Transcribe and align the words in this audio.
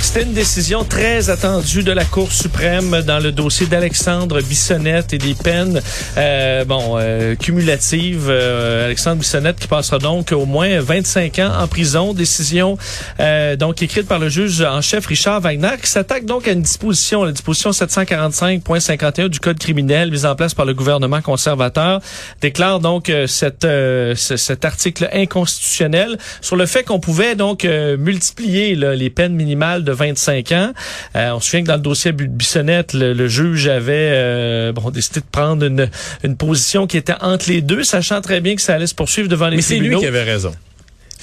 C'était 0.00 0.22
une 0.22 0.32
décision 0.32 0.84
très 0.84 1.28
attendue 1.28 1.82
de 1.82 1.92
la 1.92 2.04
Cour 2.04 2.32
suprême 2.32 3.02
dans 3.02 3.18
le 3.18 3.32
dossier 3.32 3.66
d'Alexandre 3.66 4.40
Bissonnette 4.40 5.12
et 5.12 5.18
des 5.18 5.34
peines 5.34 5.82
euh, 6.16 6.64
bon 6.64 6.96
euh, 6.96 7.34
cumulatives. 7.34 8.28
Euh, 8.28 8.86
Alexandre 8.86 9.16
Bissonnette 9.16 9.58
qui 9.58 9.66
passera 9.66 9.98
donc 9.98 10.32
au 10.32 10.46
moins 10.46 10.80
25 10.80 11.38
ans 11.40 11.52
en 11.60 11.66
prison. 11.66 12.14
Décision 12.14 12.78
euh, 13.20 13.56
donc 13.56 13.82
écrite 13.82 14.06
par 14.06 14.18
le 14.18 14.28
juge 14.28 14.62
en 14.62 14.80
chef 14.80 15.06
Richard 15.06 15.40
Wagner 15.40 15.76
qui 15.82 15.90
s'attaque 15.90 16.24
donc 16.24 16.48
à 16.48 16.52
une 16.52 16.62
disposition, 16.62 17.24
la 17.24 17.32
disposition 17.32 17.70
745.51 17.70 19.28
du 19.28 19.40
Code 19.40 19.58
criminel 19.58 20.10
mise 20.10 20.24
en 20.26 20.36
place 20.36 20.54
par 20.54 20.64
le 20.64 20.74
gouvernement 20.74 21.20
conservateur 21.20 22.00
déclare 22.40 22.80
donc 22.80 23.12
cette, 23.26 23.66
cet 24.14 24.64
article 24.64 25.08
inconstitutionnel 25.12 26.18
sur 26.40 26.56
le 26.56 26.66
fait 26.66 26.84
qu'on 26.84 27.00
pouvait 27.00 27.34
donc 27.34 27.64
multiplier 27.64 28.74
là, 28.74 28.94
les 28.94 29.10
peines 29.10 29.34
minimales 29.34 29.87
de 29.88 29.92
25 29.92 30.52
ans. 30.52 30.72
Euh, 31.16 31.30
on 31.32 31.40
se 31.40 31.46
souvient 31.50 31.62
que 31.62 31.68
dans 31.68 31.74
le 31.76 31.80
dossier 31.80 32.12
Bissonnette, 32.12 32.92
le, 32.92 33.12
le 33.14 33.28
juge 33.28 33.66
avait 33.68 34.10
euh, 34.12 34.72
bon, 34.72 34.90
décidé 34.90 35.20
de 35.20 35.26
prendre 35.30 35.64
une, 35.64 35.88
une 36.22 36.36
position 36.36 36.86
qui 36.86 36.96
était 36.96 37.14
entre 37.20 37.48
les 37.50 37.62
deux, 37.62 37.82
sachant 37.82 38.20
très 38.20 38.40
bien 38.40 38.54
que 38.54 38.62
ça 38.62 38.74
allait 38.74 38.86
se 38.86 38.94
poursuivre 38.94 39.28
devant 39.28 39.48
les 39.48 39.56
Mais 39.56 39.62
c'est 39.62 39.74
lui 39.74 39.80
tribunaux. 39.80 40.00
qui 40.00 40.06
avait 40.06 40.22
raison. 40.24 40.52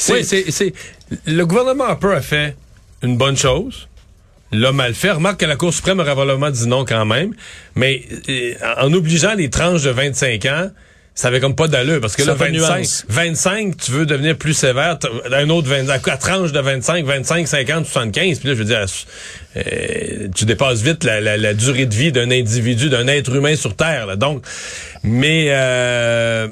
Oui. 0.09 0.23
c'est, 0.23 0.51
c'est- 0.51 0.73
le 1.27 1.45
gouvernement 1.45 1.85
Harper 1.85 2.13
a 2.15 2.21
fait 2.21 2.55
une 3.03 3.17
bonne 3.17 3.37
chose. 3.37 3.87
L'a 4.51 4.71
mal 4.71 4.93
fait. 4.93 5.11
Remarque 5.11 5.39
que 5.41 5.45
la 5.45 5.55
Cour 5.55 5.73
suprême 5.73 5.99
aurait 5.99 6.11
probablement 6.13 6.49
dit 6.49 6.67
non 6.67 6.85
quand 6.85 7.05
même. 7.05 7.33
Mais 7.75 8.03
euh, 8.29 8.53
en 8.79 8.91
obligeant 8.93 9.33
les 9.35 9.49
tranches 9.49 9.83
de 9.83 9.89
25 9.89 10.45
ans, 10.45 10.69
ça 11.15 11.29
avait 11.29 11.39
comme 11.39 11.55
pas 11.55 11.67
d'allure. 11.67 12.01
Parce 12.01 12.15
que 12.15 12.23
Ça 12.23 12.31
là, 12.33 12.37
fait 12.37 12.51
25, 12.51 12.75
nuance. 12.77 13.05
25, 13.09 13.77
tu 13.77 13.91
veux 13.91 14.05
devenir 14.05 14.37
plus 14.37 14.53
sévère. 14.53 14.99
Un 15.31 15.49
autre 15.49 15.67
20, 15.69 15.89
à 15.89 15.99
tranche 16.17 16.51
de 16.51 16.59
25, 16.59 17.05
25, 17.05 17.47
50, 17.47 17.85
75. 17.85 18.39
Puis 18.39 18.47
là, 18.49 18.53
je 18.53 18.59
veux 18.59 18.65
dire, 18.65 18.85
euh, 19.55 20.27
tu 20.35 20.45
dépasses 20.45 20.81
vite 20.81 21.03
la, 21.05 21.21
la- 21.21 21.37
la 21.37 21.53
durée 21.53 21.85
de 21.85 21.95
vie 21.95 22.11
d'un 22.11 22.29
individu, 22.31 22.89
d'un 22.89 23.07
être 23.07 23.33
humain 23.33 23.55
sur 23.55 23.75
Terre. 23.75 24.05
là. 24.05 24.15
Donc, 24.17 24.43
mais... 25.03 25.47
Euh, 25.49 26.47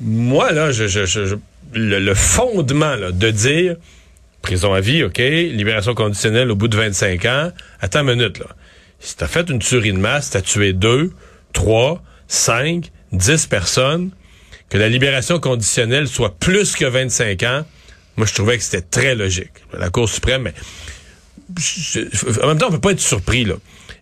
moi, 0.00 0.50
là, 0.52 0.72
je, 0.72 0.86
je- 0.86 1.04
je- 1.06 1.26
je- 1.26 1.34
le, 1.74 2.00
le 2.00 2.14
fondement 2.14 2.94
là, 2.96 3.12
de 3.12 3.30
dire 3.30 3.76
prison 4.42 4.72
à 4.74 4.80
vie, 4.80 5.04
OK, 5.04 5.18
libération 5.18 5.94
conditionnelle 5.94 6.50
au 6.50 6.56
bout 6.56 6.68
de 6.68 6.76
25 6.76 7.24
ans, 7.26 7.52
attends 7.80 8.00
une 8.06 8.16
minute, 8.16 8.38
là. 8.38 8.46
Si 9.00 9.16
t'as 9.16 9.26
fait 9.26 9.48
une 9.50 9.58
tuerie 9.58 9.92
de 9.92 9.98
masse, 9.98 10.30
t'as 10.30 10.40
tué 10.40 10.72
deux, 10.72 11.12
trois, 11.52 12.02
cinq, 12.26 12.90
dix 13.14 13.46
personnes, 13.46 14.10
que 14.68 14.78
la 14.78 14.88
libération 14.88 15.38
conditionnelle 15.38 16.08
soit 16.08 16.36
plus 16.38 16.74
que 16.74 16.84
25 16.84 17.42
ans, 17.44 17.64
moi, 18.16 18.26
je 18.26 18.34
trouvais 18.34 18.56
que 18.58 18.64
c'était 18.64 18.80
très 18.80 19.14
logique. 19.14 19.50
La 19.72 19.90
Cour 19.90 20.08
suprême, 20.08 20.42
mais 20.42 20.54
en 22.42 22.46
même 22.46 22.58
temps, 22.58 22.68
on 22.68 22.72
peut 22.72 22.80
pas 22.80 22.92
être 22.92 23.00
surpris, 23.00 23.44
là. 23.44 23.54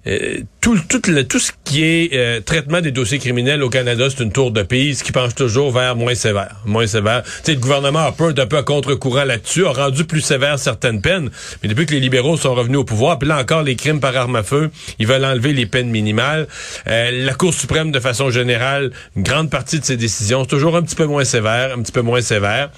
Euh, 0.08 0.38
tout, 0.60 0.76
tout, 0.88 1.00
le- 1.08 1.24
tout 1.28 1.38
ce 1.38 1.52
qui 1.64 1.84
est 1.84 2.10
euh, 2.12 2.40
traitement 2.40 2.80
des 2.80 2.90
dossiers 2.90 3.20
criminels 3.20 3.62
au 3.62 3.70
Canada, 3.70 4.08
c'est 4.10 4.22
une 4.24 4.32
tour 4.32 4.50
de 4.50 4.62
piste 4.62 5.04
qui 5.04 5.12
penche 5.12 5.34
toujours 5.36 5.70
vers 5.72 5.94
moins 5.94 6.16
sévère. 6.16 6.56
Moins 6.64 6.88
sévère. 6.88 7.22
Sais, 7.44 7.54
le 7.54 7.60
gouvernement 7.60 8.00
Harper 8.00 8.30
est 8.36 8.40
un 8.40 8.46
peu 8.46 8.56
à 8.56 8.62
contre-courant 8.64 9.24
là-dessus, 9.24 9.64
a 9.64 9.70
rendu 9.72 10.04
plus 10.04 10.20
sévère 10.20 10.58
certaines 10.58 11.00
peines. 11.00 11.30
Mais 11.62 11.68
depuis 11.68 11.86
que 11.86 11.92
les 11.92 12.00
libéraux 12.00 12.36
sont 12.36 12.52
revenus 12.54 12.78
au 12.78 12.84
pouvoir, 12.84 13.18
puis 13.18 13.28
là 13.28 13.38
encore, 13.38 13.62
les 13.62 13.76
crimes 13.76 14.00
par 14.00 14.16
arme 14.16 14.34
à 14.34 14.42
feu, 14.42 14.70
ils 14.98 15.06
veulent 15.06 15.24
enlever 15.24 15.52
les 15.52 15.66
peines 15.66 15.90
minimales. 15.90 16.48
Euh, 16.88 17.24
la 17.24 17.34
Cour 17.34 17.54
suprême, 17.54 17.92
de 17.92 18.00
façon 18.00 18.28
générale, 18.30 18.90
une 19.16 19.22
grande 19.22 19.50
partie 19.50 19.78
de 19.78 19.84
ses 19.84 19.96
décisions, 19.96 20.42
c'est 20.42 20.48
toujours 20.50 20.76
un 20.76 20.82
petit 20.82 20.96
peu 20.96 21.06
moins 21.06 21.24
sévère, 21.24 21.74
un 21.78 21.82
petit 21.82 21.92
peu 21.92 22.02
moins 22.02 22.20
sévère. 22.22 22.70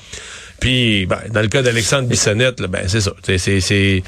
Puis, 0.65 1.05
ben, 1.05 1.19
dans 1.31 1.43
le 1.43 1.49
cas 1.49 1.61
d'Alexandre 1.61 2.09
Bissonnette, 2.09 2.59
là, 2.59 2.69
ben, 2.69 2.85
c'est 2.87 3.03
ça. 3.03 3.13
C'est- 3.37 4.03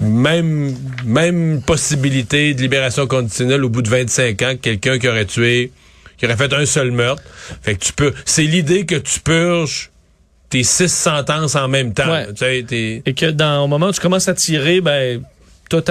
même, 0.00 0.72
même 1.04 1.60
possibilité 1.62 2.54
de 2.54 2.60
libération 2.62 3.08
conditionnelle 3.08 3.64
au 3.64 3.68
bout 3.70 3.82
de 3.82 3.88
25 3.88 4.40
ans 4.42 4.52
que 4.54 4.60
quelqu'un 4.60 5.00
qui 5.00 5.08
aurait 5.08 5.24
tué, 5.24 5.72
qui 6.16 6.26
aurait 6.26 6.36
fait 6.36 6.52
un 6.52 6.64
seul 6.64 6.92
meurtre. 6.92 7.24
Fait 7.60 7.74
que 7.74 7.84
tu 7.84 7.92
peux, 7.92 8.12
c'est 8.24 8.44
l'idée 8.44 8.86
que 8.86 8.94
tu 8.94 9.18
purges 9.18 9.90
tes 10.48 10.62
six 10.62 10.92
sentences 10.92 11.56
en 11.56 11.66
même 11.66 11.92
temps. 11.92 12.08
Ouais. 12.08 12.62
Et 13.04 13.12
que 13.14 13.26
dans 13.32 13.64
au 13.64 13.66
moment 13.66 13.88
où 13.88 13.92
tu 13.92 13.98
commences 14.00 14.28
à 14.28 14.34
tirer, 14.34 14.80
ben 14.80 15.22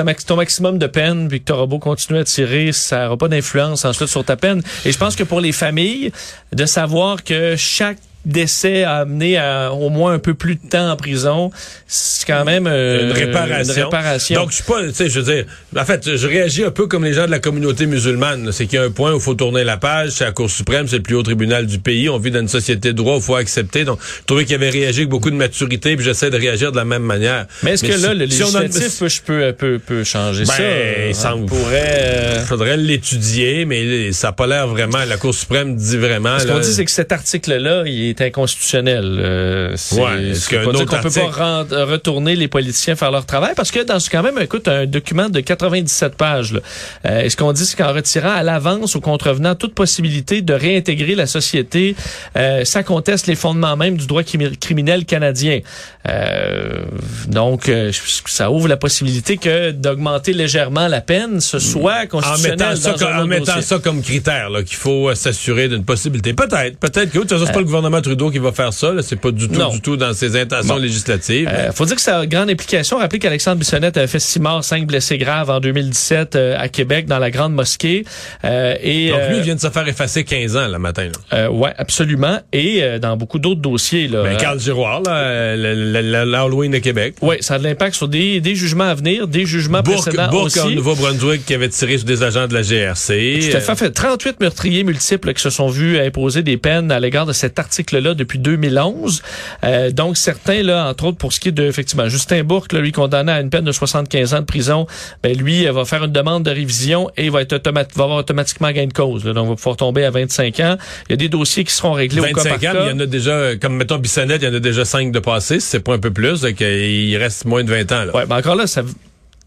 max- 0.06 0.24
ton 0.26 0.38
maximum 0.38 0.78
de 0.80 0.88
peine, 0.88 1.28
puis 1.28 1.42
que 1.42 1.46
t'auras 1.48 1.66
beau 1.66 1.80
continuer 1.80 2.22
à 2.22 2.24
tirer, 2.24 2.72
ça 2.72 3.04
n'aura 3.04 3.18
pas 3.18 3.28
d'influence 3.28 3.84
ensuite 3.84 4.08
sur 4.08 4.24
ta 4.24 4.38
peine. 4.38 4.64
Et 4.86 4.94
je 4.94 4.98
pense 4.98 5.18
que 5.18 5.24
pour 5.24 5.42
les 5.42 5.52
familles, 5.52 6.14
de 6.54 6.66
savoir 6.66 7.22
que 7.26 7.58
chaque 7.58 7.98
décès 8.26 8.84
a 8.84 8.98
amené 8.98 9.38
à 9.38 9.72
au 9.74 9.90
moins 9.90 10.14
un 10.14 10.20
peu 10.20 10.34
plus 10.34 10.56
de 10.56 10.68
temps 10.70 10.90
en 10.90 10.96
prison, 10.96 11.52
c'est 11.88 12.26
quand 12.26 12.44
même 12.46 12.66
euh, 12.68 13.04
une 13.08 13.12
réparation. 13.12 13.74
une 13.74 13.84
réparation. 13.84 14.36
Donc, 14.42 14.50
je 14.52 14.56
suis 14.56 14.64
pas, 14.64 14.84
tu 14.84 14.94
sais, 14.94 15.10
je 15.10 15.20
veux 15.20 15.34
dire, 15.34 15.46
en 15.78 15.86
fait, 15.86 16.16
je 16.16 16.28
réagis 16.28 16.64
un 16.64 16.72
peu 16.72 16.88
comme 16.88 17.04
les 17.04 17.14
gens 17.14 17.26
de 17.26 17.32
la 17.32 17.40
communauté 17.40 17.86
musulmane. 17.86 18.52
C'est 18.52 18.66
qu'il 18.66 18.80
y 18.80 18.82
a 18.82 18.86
un 18.86 18.92
point 18.92 19.14
où 19.14 19.18
il 19.18 19.22
faut 19.22 19.36
tourner 19.36 19.64
la 19.64 19.78
page. 19.78 20.12
C'est 20.12 20.24
la 20.26 20.32
Cour 20.32 20.50
suprême, 20.50 20.88
c'est 20.88 20.98
le 20.98 21.04
plus 21.04 21.16
haut 21.16 21.24
tribunal 21.24 21.66
du 21.68 21.80
pays. 21.80 22.10
On 22.10 22.18
vit 22.18 22.32
dans 22.32 22.40
une 22.42 22.48
société 22.48 22.90
de 22.94 22.98
droit 22.98 23.16
il 23.18 23.22
faut 23.22 23.36
accepter. 23.36 23.86
Donc, 23.86 24.00
je 24.02 24.26
trouvais 24.26 24.46
qu'il 24.46 24.56
avait 24.56 24.70
réagi 24.70 25.00
avec 25.02 25.10
beaucoup 25.10 25.30
de 25.32 25.36
maturité, 25.36 25.96
puis 25.96 26.06
j'essaie 26.06 26.30
de 26.30 26.38
réagir 26.38 26.72
de 26.72 26.78
la 26.78 26.86
même 26.86 27.04
manière. 27.04 27.46
mais 27.64 27.72
est-ce 27.74 27.84
que 27.84 27.96
si- 27.96 28.02
là, 28.04 28.14
le 28.14 28.30
si 28.30 28.44
on 28.44 28.54
a- 28.56 28.62
législatif 28.64 29.08
je 29.08 29.22
peux, 29.22 29.54
peut, 29.54 29.80
peut 29.86 30.04
changer 30.04 30.44
Ben, 30.46 30.54
ça? 30.54 30.64
il 31.10 31.16
semble- 31.16 31.46
pourrait... 31.46 32.00
euh, 32.02 32.46
faudrait 32.46 32.78
l'étudier, 32.78 33.66
mais 33.66 34.12
ça 34.12 34.28
n'a 34.28 34.32
pas 34.34 34.48
l'air 34.48 34.68
vraiment. 34.68 35.04
La 35.08 35.18
Cour 35.18 35.34
suprême 35.34 35.76
dit 35.76 35.98
vraiment. 35.98 36.40
Ce 36.40 36.48
qu'on 36.48 36.60
dit, 36.60 36.74
c'est 36.74 36.86
que 36.86 36.92
cet 36.92 37.12
article-là, 37.12 37.84
il 37.86 38.10
est 38.10 38.15
inconstitutionnel. 38.22 39.04
Euh, 39.20 39.74
c'est 39.76 39.96
Ouais, 39.96 40.32
autre 40.32 40.86
qu'on 40.86 41.02
peut 41.02 41.10
pas 41.10 41.22
article- 41.22 41.74
euh, 41.74 41.86
retourner 41.86 42.36
les 42.36 42.48
politiciens 42.48 42.96
faire 42.96 43.12
leur 43.12 43.26
travail 43.26 43.54
parce 43.56 43.72
que 43.72 43.84
dans 43.84 44.00
ce 44.00 44.10
quand 44.10 44.24
même, 44.24 44.38
écoute, 44.40 44.68
un 44.68 44.86
document 44.86 45.30
de 45.30 45.40
97 45.40 46.16
pages. 46.16 46.54
là. 46.54 46.60
Euh, 47.06 47.22
et 47.22 47.30
ce 47.30 47.38
qu'on 47.38 47.52
dit, 47.54 47.66
c'est 47.66 47.78
qu'en 47.78 47.94
retirant 47.94 48.32
à 48.34 48.44
l'avance 48.44 48.96
ou 48.96 49.02
contrevenant 49.02 49.56
toute 49.56 49.74
possibilité 49.74 50.42
de 50.42 50.54
réintégrer 50.54 51.16
la 51.16 51.28
société, 51.28 51.96
euh, 52.38 52.64
ça 52.66 52.84
conteste 52.84 53.28
les 53.28 53.36
fondements 53.36 53.76
même 53.76 53.98
du 53.98 54.08
droit 54.08 54.22
crimi- 54.24 54.58
criminel 54.58 55.06
canadien? 55.06 55.60
Euh, 56.08 56.84
donc, 57.28 57.68
euh, 57.70 57.92
ça 58.26 58.52
ouvre 58.52 58.68
la 58.68 58.78
possibilité 58.78 59.38
que 59.38 59.72
d'augmenter 59.72 60.34
légèrement 60.34 60.88
la 60.88 61.02
peine, 61.02 61.42
ce 61.42 61.60
soit 61.60 62.04
en 62.04 62.08
constitutionnel 62.08 62.58
mettant, 62.60 62.76
ça, 62.76 62.92
dans 62.92 62.98
comme- 62.98 63.08
un 63.08 63.24
en 63.24 63.28
mettant 63.28 63.62
ça 63.62 63.80
comme 63.80 64.02
critère, 64.02 64.50
qu'il 64.66 64.78
faut 64.78 65.14
s'assurer 65.16 65.68
d'une 65.68 65.84
possibilité. 65.84 66.34
Peut-être, 66.34 66.78
peut-être 66.78 67.10
que, 67.12 67.18
de 67.18 67.22
toute 67.22 67.32
façon, 67.32 67.46
c'est 67.48 67.54
pas 67.54 67.60
le 67.60 67.66
gouvernement 67.66 68.02
Trudeau 68.06 68.30
qui 68.30 68.38
va 68.40 68.52
faire 68.52 68.72
ça. 68.74 68.94
C'est 69.02 69.16
pas 69.20 69.32
du 69.32 69.48
tout, 69.48 69.60
Non. 69.60 69.70
du 69.70 69.82
tout 69.82 69.98
dans 69.98 70.14
ses 70.14 70.40
intentions 70.40 70.76
Bon. 70.76 70.80
législatives. 70.82 71.50
Euh, 71.52 71.72
faut 71.72 71.86
dire 71.86 71.96
que 71.96 72.02
ça 72.02 72.20
a 72.20 72.26
grande 72.26 72.50
implication. 72.50 72.98
Rappelez 73.00 73.20
qu'Alexandre 73.20 73.58
Bissonnette 73.58 73.98
avait 73.98 74.08
fait 74.08 74.20
six 74.20 74.40
morts, 74.40 74.64
cinq 74.64 74.86
blessés 74.86 75.18
graves 75.18 75.50
en 75.50 75.60
2017 75.60 76.36
euh, 76.36 76.56
à 76.58 76.68
Québec 76.70 77.08
dans 77.08 77.20
la 77.20 77.32
grande 77.32 77.54
mosquée. 77.54 78.06
Euh, 78.44 78.76
et 78.82 79.10
Donc, 79.10 79.20
lui, 79.30 79.36
euh, 79.36 79.38
il 79.38 79.42
vient 79.44 79.56
de 79.56 79.60
se 79.60 79.70
faire 79.70 79.88
effacer 79.88 80.24
15 80.24 80.56
ans, 80.56 80.68
le 80.68 80.78
matin, 80.80 81.06
là. 81.32 81.38
euh, 81.38 81.50
ouais, 81.50 81.72
absolument. 81.78 82.40
Et 82.54 82.84
euh, 82.84 83.00
dans 83.00 83.18
beaucoup 83.18 83.40
d'autres 83.40 83.62
dossiers. 83.62 84.08
Là, 84.08 84.24
Ben, 84.24 84.34
Euh, 84.36 84.38
Carl 84.38 84.60
Giroir, 84.60 85.02
euh, 85.08 86.26
l'Halloween 86.26 86.72
de 86.72 86.78
Québec. 86.80 87.16
ouais, 87.22 87.38
ça 87.42 87.56
a 87.56 87.60
de 87.60 87.64
l'impact 87.64 87.96
sur 87.96 88.08
des, 88.08 88.40
des 88.42 88.56
jugements 88.56 88.84
à 88.90 88.94
venir, 88.96 89.28
des 89.28 89.46
jugements 89.46 89.82
Bourque, 89.82 90.02
précédents 90.04 90.30
Bourque 90.30 90.46
aussi. 90.58 90.76
Nouveau-Brunswick 90.76 91.46
qui 91.46 91.54
avait 91.54 91.70
tiré 91.70 91.98
sur 91.98 92.06
des 92.06 92.24
agents 92.24 92.48
de 92.48 92.54
la 92.54 92.62
GRC. 92.62 93.40
Tout 93.52 93.58
à 93.58 93.60
fait. 93.60 93.72
En 93.72 93.76
fait, 93.76 93.92
38 93.92 94.40
meurtriers 94.40 94.84
multiples 94.84 95.34
qui 95.34 95.42
se 95.42 95.50
sont 95.50 95.68
vus 95.70 95.98
imposer 96.00 96.44
des 96.44 96.58
peines 96.58 96.92
à 96.92 97.00
l'égard 97.00 97.26
de 97.26 97.34
cet 97.34 97.60
article-là 97.96 98.14
depuis 98.14 98.40
2011. 98.40 99.22
Euh, 99.64 99.92
donc, 99.92 100.18
certains, 100.18 100.64
là, 100.64 100.88
entre 100.90 101.06
autres, 101.06 101.18
pour 101.18 101.34
ce 101.34 101.40
qui 101.40 101.50
est 101.50 101.52
de, 101.52 101.64
effectivement, 101.64 102.08
Justin 102.10 102.44
Bourque, 102.44 102.74
là, 102.74 102.80
lui, 102.80 102.92
condamné 102.92 103.32
à 103.32 103.40
une 103.40 103.50
peine 103.50 103.66
de 103.66 103.72
75 103.72 104.34
ans 104.34 104.40
de 104.40 104.46
prison, 104.46 104.88
ben, 105.24 105.36
lui, 105.36 105.68
euh, 105.68 105.72
va 105.72 105.86
faire 105.86 106.04
une 106.04 106.12
demande 106.12 106.44
de 106.44 106.52
révision 106.52 107.10
et 107.18 107.30
va 107.30 107.42
être 107.42 107.54
automat 107.54 107.86
va 107.96 108.04
avoir 108.04 108.20
automatiquement 108.20 108.72
gain 108.72 108.88
de 108.88 108.94
cause. 108.94 109.26
là. 109.26 109.34
donc, 109.34 109.50
va 109.50 109.56
pouvoir 109.56 109.78
tomber 109.78 110.06
à 110.06 110.12
25 110.12 110.60
ans. 110.60 110.78
Il 111.08 111.12
y 111.12 111.14
a 111.14 111.18
des 111.18 111.30
dossiers 111.30 111.64
qui 111.64 111.74
seront 111.74 111.94
réglés 111.94 112.22
au 112.22 112.24
cas 112.24 112.44
25 112.44 112.50
par 112.50 112.58
ans, 112.58 112.60
cas. 112.60 112.74
mais 112.74 112.86
il 112.86 112.92
y 112.92 112.96
en 112.96 113.00
a 113.00 113.06
déjà, 113.06 113.56
comme 113.56 113.76
mettons 113.76 113.98
Bissonnette, 113.98 114.42
il 114.42 114.46
y 114.46 114.52
en 114.52 114.54
a 114.54 114.60
déjà 114.60 114.86
5 114.86 115.12
de 115.12 115.20
passés, 115.20 115.60
si 115.60 115.68
c'est 115.68 115.80
pas 115.80 115.94
un 115.94 116.00
peu 116.00 116.12
plus, 116.12 116.42
donc, 116.42 116.62
euh, 116.62 116.86
il 116.86 117.18
reste 117.18 117.46
moins 117.46 117.64
de 117.64 117.70
20 117.70 117.92
ans, 117.92 118.06
là. 118.06 118.16
Ouais, 118.16 118.26
ben 118.26 118.38
encore 118.38 118.56
là, 118.56 118.68
ça, 118.68 118.82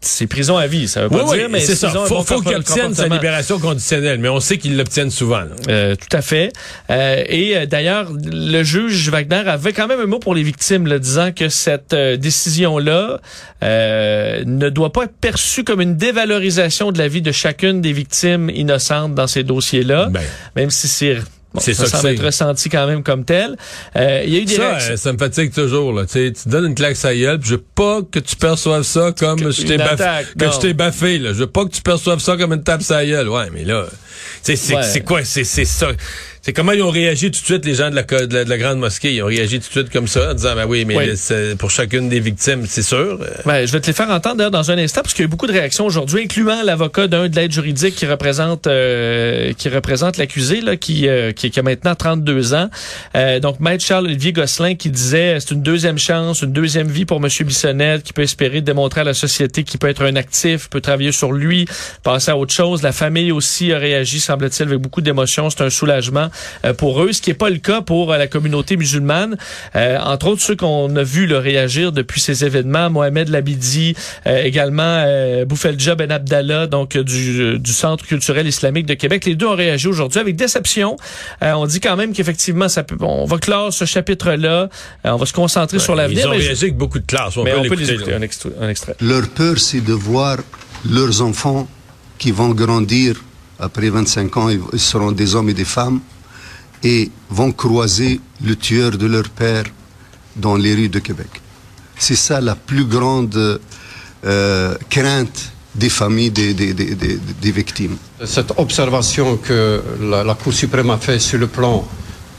c'est 0.01 0.27
prison 0.27 0.57
à 0.57 0.67
vie. 0.67 0.87
Ça 0.87 1.03
veut 1.03 1.09
pas 1.09 1.23
Oui, 1.25 1.37
dire, 1.37 1.45
oui, 1.45 1.51
mais 1.51 1.59
c'est 1.59 1.75
ça. 1.75 1.89
Faut, 1.89 2.23
qu'il 2.41 2.55
obtienne 2.55 2.93
sa 2.93 3.07
libération 3.07 3.59
conditionnelle, 3.59 4.19
mais 4.19 4.29
on 4.29 4.39
sait 4.39 4.57
qu'ils 4.57 4.77
l'obtiennent 4.77 5.11
souvent. 5.11 5.43
Euh, 5.67 5.95
tout 5.95 6.15
à 6.15 6.21
fait. 6.21 6.53
Euh, 6.89 7.23
et 7.27 7.57
euh, 7.57 7.65
d'ailleurs, 7.65 8.09
le 8.13 8.63
juge 8.63 9.09
Wagner 9.09 9.43
avait 9.47 9.73
quand 9.73 9.87
même 9.87 9.99
un 9.99 10.05
mot 10.05 10.19
pour 10.19 10.35
les 10.35 10.43
victimes, 10.43 10.87
là, 10.87 10.99
disant 10.99 11.31
que 11.31 11.49
cette 11.49 11.93
euh, 11.93 12.17
décision-là 12.17 13.19
euh, 13.63 14.43
ne 14.45 14.69
doit 14.69 14.93
pas 14.93 15.03
être 15.03 15.15
perçue 15.19 15.63
comme 15.63 15.81
une 15.81 15.97
dévalorisation 15.97 16.91
de 16.91 16.97
la 16.97 17.07
vie 17.07 17.21
de 17.21 17.31
chacune 17.31 17.81
des 17.81 17.93
victimes 17.93 18.49
innocentes 18.49 19.15
dans 19.15 19.27
ces 19.27 19.43
dossiers-là, 19.43 20.07
Ben. 20.09 20.21
même 20.55 20.69
si 20.69 20.87
c'est 20.87 21.17
Bon, 21.51 21.59
C'est 21.61 21.73
ça, 21.73 21.87
ça 21.87 21.97
semble 21.97 22.13
être 22.13 22.23
ressenti 22.23 22.69
quand 22.69 22.85
même 22.85 23.01
comme 23.01 23.25
tel. 23.25 23.57
Euh, 23.95 24.21
il 24.23 24.31
y 24.33 24.37
a 24.37 24.39
eu 24.41 24.45
des 24.45 24.55
Ça, 24.55 24.67
réactions. 24.69 24.93
euh, 24.93 24.97
ça 24.97 25.13
me 25.13 25.17
fatigue 25.17 25.51
toujours. 25.51 25.91
Là. 25.93 26.05
Tu 26.05 26.11
sais, 26.11 26.31
tu 26.31 26.47
donnes 26.47 26.65
une 26.67 26.75
claque 26.75 27.03
à 27.03 27.15
gueule, 27.15 27.39
puis 27.39 27.49
je 27.49 27.55
veux 27.55 27.63
pas 27.73 28.01
que 28.03 28.19
tu 28.19 28.35
perçoives 28.35 28.83
ça 28.83 29.11
comme 29.17 29.39
Que- 29.41 29.49
je 29.49 29.63
t'ai 29.63 29.77
baffé. 29.77 30.25
Que 30.37 30.45
je 30.51 30.59
t'ai 30.59 30.73
baffé. 30.73 31.17
Là. 31.17 31.29
Je 31.33 31.39
veux 31.39 31.47
pas 31.47 31.65
que 31.65 31.71
tu 31.71 31.81
perçoives 31.81 32.19
ça 32.19 32.37
comme 32.37 32.53
une 32.53 32.61
tape 32.63 32.83
à 32.91 33.03
gueule. 33.03 33.29
Ouais, 33.29 33.47
mais 33.51 33.63
là, 33.63 33.85
tu 33.89 33.97
sais, 34.43 34.55
c'est 34.55 34.75
Ouais. 34.75 34.99
quoi? 35.01 35.23
C'est 35.23 35.43
ça. 35.43 35.87
C'est 36.41 36.53
comment 36.53 36.71
ils 36.71 36.81
ont 36.81 36.89
réagi 36.89 37.31
tout 37.31 37.39
de 37.41 37.45
suite, 37.45 37.65
les 37.65 37.75
gens 37.75 37.89
de 37.89 37.95
la, 37.95 38.03
de 38.03 38.33
la, 38.33 38.45
de 38.45 38.49
la 38.49 38.57
grande 38.57 38.79
mosquée? 38.79 39.13
Ils 39.13 39.21
ont 39.21 39.27
réagi 39.27 39.59
tout 39.59 39.67
de 39.67 39.71
suite 39.71 39.89
comme 39.91 40.07
ça, 40.07 40.31
en 40.31 40.33
disant, 40.33 40.55
ben 40.55 40.65
oui, 40.67 40.85
mais 40.85 40.95
Oui. 40.97 41.55
pour 41.57 41.69
chacune 41.69 42.07
des 42.09 42.19
victimes, 42.19 42.65
c'est 42.67 42.81
sûr. 42.81 43.19
Ben, 43.45 43.65
je 43.65 43.71
vais 43.71 43.81
te 43.81 43.87
les 43.87 43.93
faire 43.93 44.09
entendre 44.09 44.37
d'ailleurs 44.37 44.51
dans 44.51 44.71
un 44.71 44.77
instant 44.77 45.01
parce 45.01 45.13
qu'il 45.13 45.23
y 45.23 45.25
a 45.25 45.27
eu 45.27 45.29
beaucoup 45.29 45.47
de 45.47 45.51
réactions 45.51 45.85
aujourd'hui, 45.85 46.23
incluant 46.23 46.63
l'avocat 46.63 47.07
d'un 47.07 47.27
de 47.27 47.35
l'aide 47.35 47.51
juridique 47.51 47.95
qui 47.95 48.05
représente 48.05 48.67
euh, 48.67 49.53
qui 49.53 49.69
représente 49.69 50.17
l'accusé 50.17 50.61
là, 50.61 50.77
qui, 50.77 51.07
euh, 51.07 51.31
qui 51.31 51.51
qui 51.51 51.59
a 51.59 51.63
maintenant 51.63 51.95
32 51.95 52.53
ans. 52.53 52.69
Euh, 53.15 53.39
donc 53.39 53.59
maître 53.59 53.83
Charles 53.83 54.05
Olivier 54.05 54.31
Gosselin 54.33 54.75
qui 54.75 54.89
disait 54.89 55.37
c'est 55.39 55.51
une 55.51 55.61
deuxième 55.61 55.97
chance, 55.97 56.41
une 56.41 56.53
deuxième 56.53 56.87
vie 56.87 57.05
pour 57.05 57.19
Monsieur 57.19 57.45
Bissonnette 57.45 58.03
qui 58.03 58.13
peut 58.13 58.21
espérer 58.21 58.61
démontrer 58.61 59.01
à 59.01 59.03
la 59.03 59.13
société 59.13 59.63
qu'il 59.63 59.79
peut 59.79 59.89
être 59.89 60.03
un 60.03 60.15
actif, 60.15 60.69
peut 60.69 60.81
travailler 60.81 61.11
sur 61.11 61.31
lui, 61.31 61.65
passer 62.03 62.31
à 62.31 62.37
autre 62.37 62.53
chose. 62.53 62.81
La 62.81 62.91
famille 62.91 63.31
aussi 63.31 63.73
a 63.73 63.77
réagi 63.77 64.19
semble-t-il 64.19 64.67
avec 64.69 64.79
beaucoup 64.79 65.01
d'émotion. 65.01 65.49
C'est 65.49 65.61
un 65.61 65.69
soulagement 65.69 66.28
euh, 66.65 66.73
pour 66.73 67.01
eux, 67.03 67.11
ce 67.11 67.21
qui 67.21 67.29
n'est 67.29 67.35
pas 67.35 67.49
le 67.49 67.57
cas 67.57 67.81
pour 67.81 68.11
euh, 68.13 68.17
la 68.17 68.27
communauté 68.27 68.77
musulmane. 68.77 69.37
Euh, 69.75 69.97
entre 69.99 70.27
autres 70.27 70.41
ceux 70.41 70.55
qu'on 70.55 70.95
a 70.95 71.03
vu 71.03 71.25
le 71.27 71.37
réagir 71.37 71.91
depuis 71.91 72.21
ces 72.21 72.45
événements, 72.45 72.89
Mohamed 72.89 73.29
Labidi, 73.29 73.95
euh, 74.27 74.43
également 74.43 75.03
euh, 75.05 75.45
Boufelja 75.45 75.95
Ben 75.95 76.11
Abdallah, 76.11 76.67
donc 76.67 76.97
du, 76.97 77.59
du 77.59 77.71
Centre 77.73 78.05
culturel 78.05 78.47
islamique 78.47 78.85
de 78.85 78.93
Québec. 78.93 79.25
Les 79.25 79.35
deux 79.35 79.47
ont 79.47 79.55
réagi 79.55 79.87
aujourd'hui 79.87 80.19
avec 80.19 80.35
déception. 80.35 80.95
Euh, 81.43 81.53
on 81.53 81.65
dit 81.65 81.79
quand 81.79 81.95
même 81.95 82.13
qu'effectivement, 82.13 82.67
ça 82.69 82.83
peut, 82.83 82.95
bon, 82.95 83.23
on 83.23 83.25
va 83.25 83.37
clore 83.37 83.73
ce 83.73 83.85
chapitre-là. 83.85 84.69
Euh, 85.05 85.09
on 85.11 85.17
va 85.17 85.25
se 85.25 85.33
concentrer 85.33 85.79
sur 85.79 85.93
ils 85.93 85.97
l'avenir. 85.97 86.27
ont 86.27 86.31
mais- 86.31 86.37
réagi 86.37 86.63
avec 86.65 86.77
beaucoup 86.77 86.99
de 86.99 87.05
classe. 87.05 87.37
On 87.37 87.43
mais 87.43 87.51
peut 87.51 87.59
on 87.59 87.63
peut 87.63 87.75
les 87.75 87.91
écouter. 87.91 88.13
Un, 88.13 88.21
extrait- 88.21 88.51
un 88.61 88.69
extrait. 88.69 88.95
Leur 89.01 89.27
peur, 89.29 89.59
c'est 89.59 89.81
de 89.81 89.93
voir 89.93 90.37
leurs 90.89 91.21
enfants 91.21 91.67
qui 92.17 92.31
vont 92.31 92.49
grandir 92.49 93.15
après 93.59 93.89
25 93.89 94.37
ans, 94.37 94.49
ils 94.49 94.59
ils 94.73 94.79
seront 94.79 95.11
des 95.11 95.35
hommes 95.35 95.49
et 95.49 95.53
des 95.53 95.65
femmes, 95.65 95.99
et 96.83 97.11
vont 97.29 97.51
croiser 97.51 98.19
le 98.43 98.55
tueur 98.55 98.91
de 98.91 99.05
leur 99.05 99.29
père 99.29 99.65
dans 100.35 100.55
les 100.55 100.73
rues 100.73 100.89
de 100.89 100.99
Québec. 100.99 101.29
C'est 101.97 102.15
ça 102.15 102.39
la 102.39 102.55
plus 102.55 102.85
grande 102.85 103.59
euh, 104.25 104.75
crainte 104.89 105.51
des 105.75 105.89
familles 105.89 106.31
des, 106.31 107.51
victimes. 107.51 107.97
Cette 108.25 108.53
observation 108.57 109.37
que 109.37 109.81
la, 110.01 110.23
la 110.23 110.33
Cour 110.33 110.53
suprême 110.53 110.89
a 110.89 110.97
faite 110.97 111.21
sur 111.21 111.37
le 111.37 111.47
plan 111.47 111.87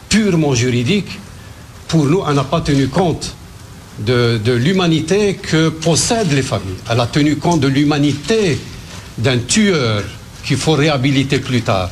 purement 0.09 0.55
juridique, 0.55 1.09
pour 1.89 2.05
nous, 2.07 2.23
elle 2.29 2.35
n'a 2.35 2.45
pas 2.45 2.61
tenu 2.61 2.89
compte 2.89 3.35
de, 3.99 4.41
de 4.43 4.53
l'humanité 4.53 5.35
que 5.35 5.69
possèdent 5.69 6.33
les 6.33 6.43
familles. 6.43 6.77
Elle 6.91 7.01
a 7.01 7.07
tenu 7.07 7.37
compte 7.37 7.61
de 7.61 7.69
l'humanité 7.69 8.59
d'un 9.19 9.39
tueur 9.39 10.03
qu'il 10.45 10.57
faut 10.57 10.73
réhabiliter 10.73 11.39
plus 11.39 11.63
tard. 11.63 11.91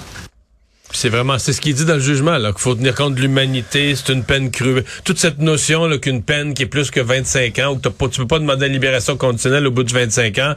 C'est 0.93 1.11
vraiment, 1.11 1.39
c'est 1.39 1.53
ce 1.53 1.61
qu'il 1.61 1.75
dit 1.75 1.85
dans 1.85 1.95
le 1.95 2.01
jugement, 2.01 2.39
là, 2.39 2.51
qu'il 2.51 2.61
faut 2.61 2.75
tenir 2.75 2.95
compte 2.95 3.15
de 3.15 3.21
l'humanité, 3.21 3.95
c'est 3.95 4.13
une 4.13 4.25
peine 4.25 4.51
cruelle. 4.51 4.85
Toute 5.05 5.19
cette 5.19 5.39
notion, 5.39 5.87
là, 5.87 5.99
qu'une 5.99 6.23
peine 6.23 6.55
qui 6.55 6.63
est 6.63 6.67
plus 6.67 6.91
que 6.91 7.01
25 7.01 7.59
ans, 7.59 7.73
ou 7.73 7.77
que 7.79 7.89
tu 8.09 8.21
peux 8.21 8.27
pas 8.27 8.39
demander 8.39 8.67
la 8.67 8.73
libération 8.73 9.17
conditionnelle 9.17 9.67
au 9.67 9.71
bout 9.71 9.83
de 9.83 9.93
25 9.93 10.39
ans, 10.39 10.55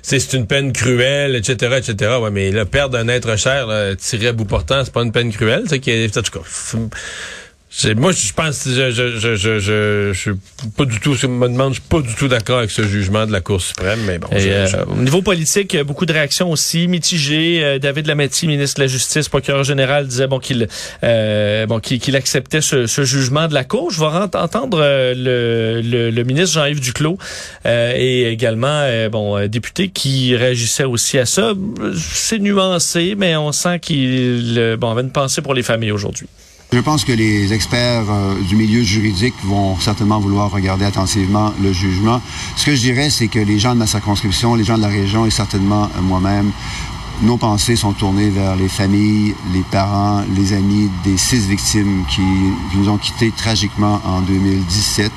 c'est, 0.00 0.18
c'est 0.18 0.36
une 0.36 0.46
peine 0.46 0.72
cruelle, 0.72 1.36
etc., 1.36 1.76
etc. 1.78 2.12
Ouais, 2.20 2.30
mais 2.30 2.50
là, 2.50 2.64
perdre 2.64 2.96
un 2.96 3.08
être 3.08 3.36
cher, 3.38 3.66
là, 3.66 3.94
tiré 3.94 4.28
à 4.28 4.32
bout 4.32 4.46
portant, 4.46 4.84
c'est 4.84 4.92
pas 4.92 5.02
une 5.02 5.12
peine 5.12 5.32
cruelle, 5.32 5.64
c'est 5.68 5.80
qui 5.80 5.90
est, 5.90 6.16
en 6.16 6.22
tout 6.22 6.40
moi, 7.96 8.12
je 8.12 8.32
pense, 8.32 8.68
je, 8.68 8.90
je, 8.90 9.18
je, 9.18 9.34
je, 9.36 9.58
je, 9.58 10.10
je 10.12 10.18
suis 10.18 10.30
pas 10.76 10.84
du 10.84 11.00
tout, 11.00 11.16
si 11.16 11.26
on 11.26 11.30
me 11.30 11.48
demande, 11.48 11.74
je 11.74 11.80
suis 11.80 11.88
pas 11.88 12.00
du 12.00 12.14
tout 12.14 12.28
d'accord 12.28 12.58
avec 12.58 12.70
ce 12.70 12.82
jugement 12.86 13.26
de 13.26 13.32
la 13.32 13.40
Cour 13.40 13.60
suprême, 13.60 13.98
mais 14.06 14.18
bon. 14.18 14.28
Euh, 14.32 14.66
au 14.88 14.96
niveau 14.96 15.22
politique, 15.22 15.72
il 15.72 15.76
y 15.76 15.80
a 15.80 15.84
beaucoup 15.84 16.06
de 16.06 16.12
réactions 16.12 16.50
aussi 16.50 16.86
mitigées. 16.86 17.64
Euh, 17.64 17.78
David 17.78 18.06
Lametti, 18.06 18.46
ministre 18.46 18.76
de 18.76 18.84
la 18.84 18.86
Justice, 18.86 19.28
procureur 19.28 19.64
général, 19.64 20.06
disait 20.06 20.26
bon 20.28 20.38
qu'il 20.38 20.68
euh, 21.02 21.66
bon 21.66 21.80
qu'il 21.80 22.14
acceptait 22.16 22.60
ce, 22.60 22.86
ce 22.86 23.04
jugement 23.04 23.48
de 23.48 23.54
la 23.54 23.64
Cour. 23.64 23.90
Je 23.90 24.00
vais 24.00 24.06
entendre 24.38 24.78
le, 24.78 25.80
le, 25.82 26.10
le 26.10 26.24
ministre 26.24 26.54
Jean-Yves 26.54 26.80
Duclos 26.80 27.18
euh, 27.66 27.92
et 27.96 28.28
également 28.30 28.86
bon 29.10 29.48
député 29.48 29.88
qui 29.88 30.36
réagissait 30.36 30.84
aussi 30.84 31.18
à 31.18 31.26
ça. 31.26 31.52
C'est 31.96 32.38
nuancé, 32.38 33.14
mais 33.16 33.36
on 33.36 33.52
sent 33.52 33.80
qu'il 33.80 34.76
bon 34.78 34.92
avait 34.92 35.02
une 35.02 35.10
pensée 35.10 35.42
pour 35.42 35.54
les 35.54 35.62
familles 35.62 35.92
aujourd'hui. 35.92 36.28
Je 36.74 36.80
pense 36.80 37.04
que 37.04 37.12
les 37.12 37.52
experts 37.52 38.06
euh, 38.10 38.34
du 38.40 38.56
milieu 38.56 38.82
juridique 38.82 39.34
vont 39.44 39.78
certainement 39.78 40.18
vouloir 40.18 40.50
regarder 40.50 40.84
attentivement 40.84 41.52
le 41.62 41.72
jugement. 41.72 42.20
Ce 42.56 42.64
que 42.66 42.74
je 42.74 42.80
dirais, 42.80 43.10
c'est 43.10 43.28
que 43.28 43.38
les 43.38 43.60
gens 43.60 43.74
de 43.74 43.78
ma 43.78 43.86
circonscription, 43.86 44.56
les 44.56 44.64
gens 44.64 44.76
de 44.76 44.82
la 44.82 44.88
région 44.88 45.24
et 45.24 45.30
certainement 45.30 45.84
euh, 45.84 46.00
moi-même, 46.02 46.50
nos 47.22 47.36
pensées 47.36 47.76
sont 47.76 47.92
tournées 47.92 48.28
vers 48.28 48.56
les 48.56 48.66
familles, 48.66 49.36
les 49.52 49.60
parents, 49.70 50.24
les 50.34 50.52
amis 50.52 50.90
des 51.04 51.16
six 51.16 51.46
victimes 51.46 52.02
qui, 52.10 52.22
nous 52.76 52.88
ont 52.88 52.98
quittés 52.98 53.30
tragiquement 53.30 54.00
en 54.04 54.20
2017. 54.22 55.12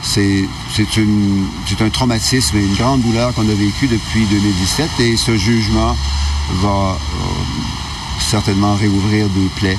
C'est 0.00 0.44
c'est 0.76 0.96
une- 0.96 1.44
c'est 1.66 1.82
un 1.82 1.90
traumatisme 1.90 2.56
et 2.56 2.64
une 2.64 2.76
grande 2.76 3.02
douleur 3.02 3.34
qu'on 3.34 3.48
a 3.48 3.54
vécu 3.54 3.88
depuis 3.88 4.26
2017 4.26 4.88
et 5.00 5.16
ce 5.16 5.36
jugement 5.36 5.96
va 6.62 6.92
euh, 6.92 7.24
certainement 8.20 8.76
réouvrir 8.76 9.28
des 9.30 9.48
plaies. 9.56 9.78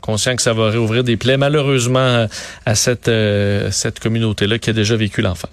Conscient 0.00 0.34
que 0.36 0.42
ça 0.42 0.52
va 0.52 0.70
réouvrir 0.70 1.04
des 1.04 1.16
plaies 1.16 1.36
malheureusement 1.36 2.26
à 2.64 2.74
cette 2.74 3.08
euh, 3.08 3.70
cette 3.70 4.00
communauté-là 4.00 4.58
qui 4.58 4.70
a 4.70 4.72
déjà 4.72 4.96
vécu 4.96 5.22
l'enfer. 5.22 5.50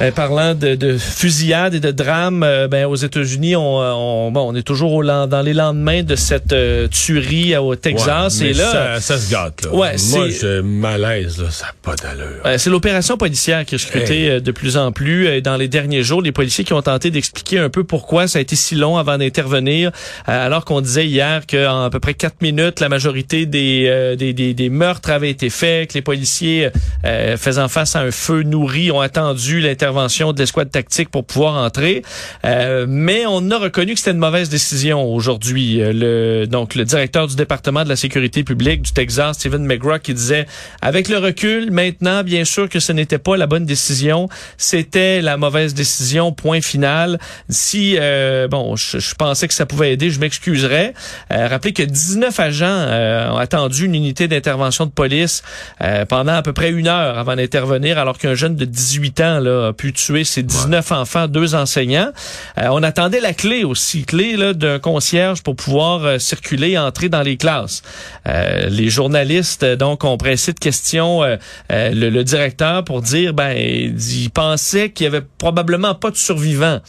Euh, 0.00 0.10
parlant 0.10 0.54
de, 0.54 0.74
de 0.74 0.98
fusillade 0.98 1.74
et 1.74 1.80
de 1.80 1.90
drame, 1.92 2.42
euh, 2.42 2.66
ben, 2.66 2.86
aux 2.86 2.96
États-Unis, 2.96 3.54
on, 3.54 3.76
on, 3.78 4.32
bon, 4.32 4.50
on 4.52 4.54
est 4.56 4.62
toujours 4.62 4.92
au, 4.94 5.04
dans 5.04 5.42
les 5.44 5.52
lendemains 5.52 6.02
de 6.02 6.16
cette 6.16 6.52
euh, 6.52 6.88
tuerie 6.88 7.56
au 7.56 7.76
Texas. 7.76 8.40
Ouais, 8.40 8.48
et 8.48 8.52
là, 8.54 8.72
ça, 8.72 9.00
ça 9.00 9.18
se 9.18 9.30
gâte, 9.30 9.64
là. 9.64 9.70
Ouais, 9.72 9.94
Moi, 10.10 10.28
j'ai 10.30 10.60
malaise, 10.62 11.40
là, 11.40 11.50
ça 11.50 11.66
n'a 11.66 11.72
pas 11.82 11.94
d'allure. 11.94 12.40
Euh, 12.46 12.58
c'est 12.58 12.70
l'opération 12.70 13.16
policière 13.16 13.64
qui 13.64 13.76
est 13.76 13.78
scrutée 13.78 14.22
Hey. 14.24 14.28
euh, 14.30 14.40
de 14.40 14.50
plus 14.50 14.76
en 14.76 14.90
plus. 14.90 15.28
Euh, 15.28 15.40
Dans 15.40 15.56
les 15.56 15.68
derniers 15.68 16.02
jours, 16.02 16.20
les 16.20 16.32
policiers 16.32 16.64
qui 16.64 16.72
ont 16.72 16.82
tenté 16.82 17.10
d'expliquer 17.12 17.58
un 17.60 17.68
peu 17.68 17.84
pourquoi 17.84 18.26
ça 18.26 18.38
a 18.38 18.42
été 18.42 18.56
si 18.56 18.74
long 18.74 18.96
avant 18.96 19.18
d'intervenir, 19.18 19.90
euh, 20.28 20.46
alors 20.46 20.64
qu'on 20.64 20.80
disait 20.80 21.06
hier 21.06 21.42
qu'en 21.46 21.84
à 21.84 21.90
peu 21.90 22.00
près 22.00 22.14
quatre 22.14 22.40
minutes, 22.42 22.80
la 22.80 22.88
majorité 22.88 23.46
des, 23.46 23.84
euh, 23.88 24.16
des, 24.16 24.32
des, 24.32 24.52
des 24.54 24.68
meurtres 24.70 25.10
avaient 25.10 25.30
été 25.30 25.48
faits, 25.48 25.90
que 25.90 25.94
les 25.94 26.02
policiers 26.02 26.70
euh, 27.04 27.36
faisant 27.36 27.68
face 27.68 27.94
à 27.94 28.00
un 28.00 28.10
feu 28.10 28.42
nourri 28.42 28.90
ont 28.90 29.00
attendu 29.00 29.60
l'intervention 29.60 29.81
de 29.82 30.38
l'escouade 30.38 30.70
tactique 30.70 31.10
pour 31.10 31.24
pouvoir 31.24 31.54
entrer. 31.54 32.02
Euh, 32.44 32.86
mais 32.88 33.24
on 33.26 33.50
a 33.50 33.58
reconnu 33.58 33.94
que 33.94 33.98
c'était 33.98 34.12
une 34.12 34.18
mauvaise 34.18 34.48
décision 34.48 35.04
aujourd'hui. 35.12 35.80
Euh, 35.80 35.92
Le, 35.92 36.46
donc, 36.46 36.74
le 36.74 36.84
directeur 36.84 37.26
du 37.26 37.36
département 37.36 37.84
de 37.84 37.88
la 37.88 37.96
sécurité 37.96 38.44
publique 38.44 38.82
du 38.82 38.92
Texas, 38.92 39.38
Stephen 39.38 39.66
McGraw, 39.66 39.98
qui 39.98 40.14
disait, 40.14 40.46
avec 40.80 41.08
le 41.08 41.18
recul, 41.18 41.70
maintenant, 41.70 42.22
bien 42.22 42.44
sûr 42.44 42.68
que 42.68 42.80
ce 42.80 42.92
n'était 42.92 43.18
pas 43.18 43.36
la 43.36 43.46
bonne 43.46 43.66
décision, 43.66 44.28
c'était 44.56 45.20
la 45.20 45.36
mauvaise 45.36 45.74
décision, 45.74 46.32
point 46.32 46.60
final. 46.60 47.18
Si, 47.48 47.96
euh, 47.98 48.48
bon, 48.48 48.76
je, 48.76 48.98
je 48.98 49.14
pensais 49.14 49.48
que 49.48 49.54
ça 49.54 49.66
pouvait 49.66 49.92
aider, 49.92 50.10
je 50.10 50.20
m'excuserais. 50.20 50.94
Euh, 51.32 51.48
rappelez 51.48 51.72
que 51.72 51.82
19 51.82 52.38
agents 52.40 52.66
euh, 52.66 53.30
ont 53.30 53.36
attendu 53.36 53.86
une 53.86 53.94
unité 53.94 54.28
d'intervention 54.28 54.86
de 54.86 54.90
police 54.90 55.42
euh, 55.82 56.04
pendant 56.04 56.34
à 56.34 56.42
peu 56.42 56.52
près 56.52 56.70
une 56.70 56.88
heure 56.88 57.18
avant 57.18 57.36
d'intervenir, 57.36 57.98
alors 57.98 58.18
qu'un 58.18 58.34
jeune 58.34 58.56
de 58.56 58.64
18 58.64 59.20
ans 59.20 59.40
là, 59.40 59.71
a 59.72 59.74
pu 59.74 59.92
tuer 59.92 60.24
ses 60.24 60.42
19 60.42 60.92
enfants, 60.92 61.28
deux 61.28 61.54
enseignants. 61.54 62.12
Euh, 62.58 62.68
on 62.70 62.82
attendait 62.82 63.20
la 63.20 63.32
clé 63.32 63.64
aussi, 63.64 64.04
clé 64.04 64.36
là, 64.36 64.52
d'un 64.52 64.78
concierge 64.78 65.42
pour 65.42 65.56
pouvoir 65.56 66.04
euh, 66.04 66.18
circuler 66.18 66.72
et 66.72 66.78
entrer 66.78 67.08
dans 67.08 67.22
les 67.22 67.38
classes. 67.38 67.82
Euh, 68.28 68.68
les 68.68 68.90
journalistes 68.90 69.62
euh, 69.62 69.76
donc 69.76 70.04
ont 70.04 70.18
pressé 70.18 70.52
de 70.52 70.58
questions 70.58 71.22
le, 71.70 72.10
le 72.10 72.24
directeur 72.24 72.84
pour 72.84 73.00
dire 73.00 73.32
ben 73.32 73.56
il 73.56 74.30
pensait 74.30 74.90
qu'il 74.90 75.04
y 75.04 75.06
avait 75.06 75.22
probablement 75.38 75.94
pas 75.94 76.10
de 76.10 76.16
survivants. 76.16 76.80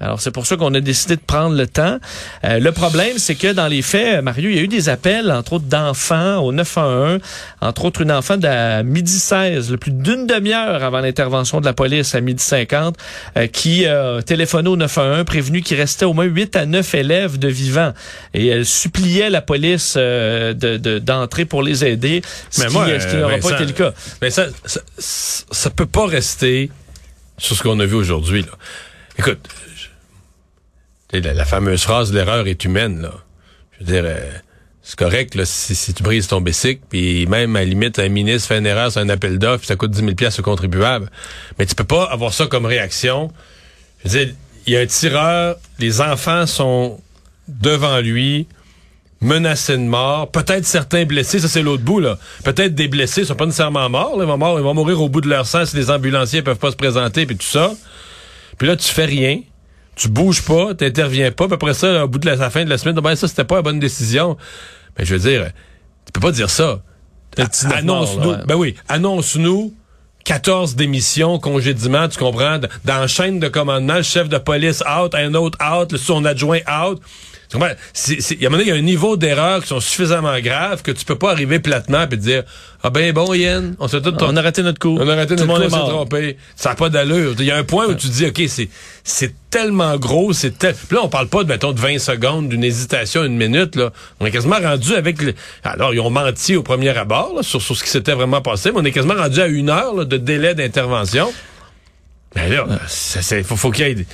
Alors, 0.00 0.20
c'est 0.20 0.30
pour 0.30 0.46
ça 0.46 0.56
qu'on 0.56 0.72
a 0.74 0.80
décidé 0.80 1.16
de 1.16 1.20
prendre 1.20 1.54
le 1.54 1.66
temps. 1.66 1.98
Euh, 2.44 2.58
le 2.58 2.72
problème, 2.72 3.18
c'est 3.18 3.34
que 3.34 3.52
dans 3.52 3.66
les 3.68 3.82
faits, 3.82 4.22
Mario, 4.24 4.48
il 4.48 4.56
y 4.56 4.58
a 4.58 4.62
eu 4.62 4.68
des 4.68 4.88
appels, 4.88 5.30
entre 5.30 5.54
autres 5.54 5.66
d'enfants 5.66 6.38
au 6.38 6.52
911, 6.52 7.20
entre 7.60 7.84
autres 7.84 8.00
une 8.00 8.10
enfant 8.12 8.36
de 8.38 8.82
midi 8.82 9.12
16, 9.18 9.70
le 9.70 9.76
plus 9.76 9.90
d'une 9.92 10.26
demi-heure 10.26 10.82
avant 10.82 11.00
l'intervention 11.00 11.60
de 11.60 11.66
la 11.66 11.74
police 11.74 12.14
à 12.14 12.20
midi 12.22 12.42
50, 12.42 12.96
euh, 13.36 13.46
qui 13.46 13.84
a 13.86 14.22
téléphoné 14.22 14.68
au 14.70 14.76
911, 14.76 15.24
prévenu 15.26 15.60
qu'il 15.60 15.76
restait 15.76 16.06
au 16.06 16.14
moins 16.14 16.24
8 16.24 16.56
à 16.56 16.64
9 16.66 16.94
élèves 16.94 17.38
de 17.38 17.48
vivants. 17.48 17.92
Et 18.32 18.46
elle 18.46 18.64
suppliait 18.64 19.28
la 19.28 19.42
police 19.42 19.94
euh, 19.98 20.54
de- 20.54 20.78
de- 20.78 20.98
d'entrer 20.98 21.44
pour 21.44 21.62
les 21.62 21.84
aider, 21.84 22.22
ce 22.50 22.60
Mais 22.62 22.66
qui, 22.68 22.72
moi, 22.72 22.86
ce 22.98 23.06
qui 23.06 23.16
euh, 23.16 23.20
n'aura 23.20 23.36
pas 23.38 23.50
été 23.52 23.66
le 23.66 23.72
cas. 23.72 23.92
Mais 24.22 24.30
ça, 24.30 24.46
ça, 24.64 24.80
ça, 24.96 25.68
peut 25.70 25.84
pas 25.86 26.06
rester 26.06 26.70
sur 27.36 27.54
ce 27.54 27.62
qu'on 27.62 27.78
a 27.80 27.84
vu 27.86 27.96
aujourd'hui. 27.96 28.42
là. 28.42 28.48
Écoute, 29.18 29.38
la, 31.12 31.34
la 31.34 31.44
fameuse 31.44 31.82
phrase 31.82 32.12
"l'erreur 32.12 32.46
est 32.46 32.64
humaine", 32.64 33.02
là. 33.02 33.12
je 33.72 33.84
veux 33.84 33.92
dire, 33.92 34.02
euh, 34.04 34.30
c'est 34.82 34.98
correct 34.98 35.34
là, 35.34 35.44
si, 35.44 35.74
si 35.74 35.94
tu 35.94 36.02
brises 36.02 36.26
ton 36.26 36.40
bicycle, 36.40 36.82
puis 36.88 37.26
même 37.26 37.54
à 37.56 37.60
la 37.60 37.64
limite, 37.64 37.98
un 37.98 38.08
ministre 38.08 38.48
fait 38.48 38.58
une 38.58 38.66
erreur 38.66 38.90
sur 38.90 39.00
un 39.00 39.08
appel 39.08 39.38
d'offres, 39.38 39.64
ça 39.64 39.76
coûte 39.76 39.90
10 39.90 40.00
000 40.00 40.14
pièces 40.14 40.38
au 40.38 40.42
contribuable. 40.42 41.10
Mais 41.58 41.66
tu 41.66 41.74
peux 41.74 41.84
pas 41.84 42.04
avoir 42.04 42.32
ça 42.32 42.46
comme 42.46 42.66
réaction. 42.66 43.30
Je 44.04 44.08
veux 44.08 44.24
dire, 44.24 44.34
il 44.66 44.72
y 44.72 44.76
a 44.76 44.80
un 44.80 44.86
tireur, 44.86 45.56
les 45.78 46.00
enfants 46.00 46.46
sont 46.46 47.00
devant 47.48 47.98
lui, 48.00 48.46
menacés 49.20 49.76
de 49.76 49.82
mort, 49.82 50.30
peut-être 50.30 50.64
certains 50.64 51.04
blessés, 51.04 51.40
ça 51.40 51.48
c'est 51.48 51.62
l'autre 51.62 51.82
bout 51.82 52.00
là. 52.00 52.18
Peut-être 52.44 52.74
des 52.74 52.88
blessés 52.88 53.24
sont 53.24 53.34
pas 53.34 53.46
nécessairement 53.46 53.88
morts, 53.90 54.16
là. 54.16 54.24
ils 54.24 54.28
vont 54.28 54.38
mort, 54.38 54.58
ils 54.58 54.62
vont 54.62 54.74
mourir 54.74 55.00
au 55.02 55.08
bout 55.08 55.20
de 55.20 55.28
leur 55.28 55.46
sang 55.46 55.66
si 55.66 55.76
les 55.76 55.90
ambulanciers 55.90 56.42
peuvent 56.42 56.58
pas 56.58 56.70
se 56.70 56.76
présenter 56.76 57.26
puis 57.26 57.36
tout 57.36 57.46
ça. 57.46 57.72
Puis 58.56 58.66
là 58.66 58.76
tu 58.76 58.88
fais 58.88 59.04
rien, 59.04 59.40
tu 60.00 60.08
bouges 60.08 60.42
pas, 60.42 60.74
t'interviens 60.74 61.30
pas, 61.30 61.44
puis 61.44 61.54
après 61.54 61.74
ça 61.74 62.04
au 62.04 62.08
bout 62.08 62.18
de 62.18 62.24
la, 62.24 62.34
la 62.34 62.48
fin 62.48 62.64
de 62.64 62.70
la 62.70 62.78
semaine, 62.78 62.96
ben 62.96 63.14
ça 63.14 63.28
c'était 63.28 63.44
pas 63.44 63.56
une 63.56 63.62
bonne 63.62 63.80
décision. 63.80 64.38
Mais 64.98 65.04
je 65.04 65.14
veux 65.14 65.20
dire, 65.20 65.50
tu 66.06 66.12
peux 66.12 66.20
pas 66.20 66.32
dire 66.32 66.48
ça. 66.48 66.80
Le 67.36 67.44
19 67.44 67.72
Annonce-nous, 67.76 68.30
ouais. 68.30 68.38
ben 68.46 68.54
oui, 68.54 68.74
annonce-nous 68.88 69.74
14 70.24 70.74
démissions, 70.74 71.38
congédiements, 71.38 72.08
tu 72.08 72.18
comprends, 72.18 72.58
dans 72.58 72.98
la 72.98 73.06
chaîne 73.08 73.40
de 73.40 73.48
commandement, 73.48 73.96
le 73.96 74.02
chef 74.02 74.30
de 74.30 74.38
police 74.38 74.82
out, 74.82 75.14
un 75.14 75.34
autre 75.34 75.58
out, 75.62 75.92
le 75.92 75.98
son 75.98 76.24
adjoint 76.24 76.60
out. 76.66 77.00
Tu 77.50 77.58
comprends? 77.58 77.74
Il 78.08 78.40
y 78.40 78.44
a 78.44 78.48
un 78.48 78.50
moment 78.50 78.58
donné, 78.58 78.62
il 78.62 78.68
y 78.68 78.76
a 78.76 78.76
un 78.76 78.80
niveau 78.82 79.16
d'erreur 79.16 79.60
qui 79.62 79.66
sont 79.68 79.80
suffisamment 79.80 80.38
graves 80.38 80.82
que 80.82 80.92
tu 80.92 81.04
peux 81.04 81.16
pas 81.18 81.32
arriver 81.32 81.58
platement 81.58 82.06
et 82.08 82.16
dire 82.16 82.44
Ah 82.82 82.90
ben 82.90 83.12
bon, 83.12 83.34
Yann, 83.34 83.74
on 83.80 83.88
s'est 83.88 84.00
tout 84.00 84.14
On 84.20 84.36
a 84.36 84.40
raté 84.42 84.62
notre 84.62 84.78
coup. 84.78 84.96
on 85.00 85.08
a 85.08 85.16
raté 85.16 85.34
Tout 85.34 85.44
notre 85.46 85.60
monde 85.60 85.68
coup, 85.68 85.74
on 85.74 85.86
s'est 85.86 85.90
trompé. 85.92 86.36
Ça 86.54 86.68
n'a 86.68 86.74
pas 86.76 86.90
d'allure. 86.90 87.34
Il 87.40 87.44
y 87.44 87.50
a 87.50 87.56
un 87.56 87.64
point 87.64 87.86
où 87.88 87.94
tu 87.94 88.06
dis, 88.06 88.24
OK, 88.26 88.40
c'est, 88.46 88.68
c'est 89.02 89.34
tellement 89.50 89.96
gros, 89.96 90.32
c'est 90.32 90.56
tel... 90.58 90.74
Puis 90.76 90.94
là, 90.96 91.02
on 91.02 91.08
parle 91.08 91.26
pas 91.26 91.42
de, 91.42 91.48
mettons, 91.48 91.72
de 91.72 91.80
20 91.80 91.98
secondes, 91.98 92.48
d'une 92.48 92.62
hésitation, 92.62 93.24
une 93.24 93.36
minute, 93.36 93.74
là. 93.74 93.90
On 94.20 94.26
est 94.26 94.30
quasiment 94.30 94.60
rendu 94.60 94.94
avec... 94.94 95.20
le- 95.20 95.34
Alors, 95.64 95.92
ils 95.92 95.98
ont 95.98 96.08
menti 96.10 96.54
au 96.54 96.62
premier 96.62 96.96
abord, 96.96 97.32
là, 97.34 97.42
sur, 97.42 97.60
sur 97.60 97.76
ce 97.76 97.82
qui 97.82 97.90
s'était 97.90 98.12
vraiment 98.14 98.40
passé, 98.42 98.70
mais 98.70 98.78
on 98.80 98.84
est 98.84 98.92
quasiment 98.92 99.14
rendu 99.16 99.40
à 99.40 99.46
une 99.48 99.70
heure, 99.70 99.96
là, 99.96 100.04
de 100.04 100.16
délai 100.18 100.54
d'intervention. 100.54 101.32
Mais 102.36 102.48
là, 102.48 102.64
c'est, 102.86 103.22
c'est- 103.22 103.42
faut, 103.42 103.56
faut 103.56 103.72
qu'il 103.72 103.88
y 103.88 103.90
ait... 103.90 104.06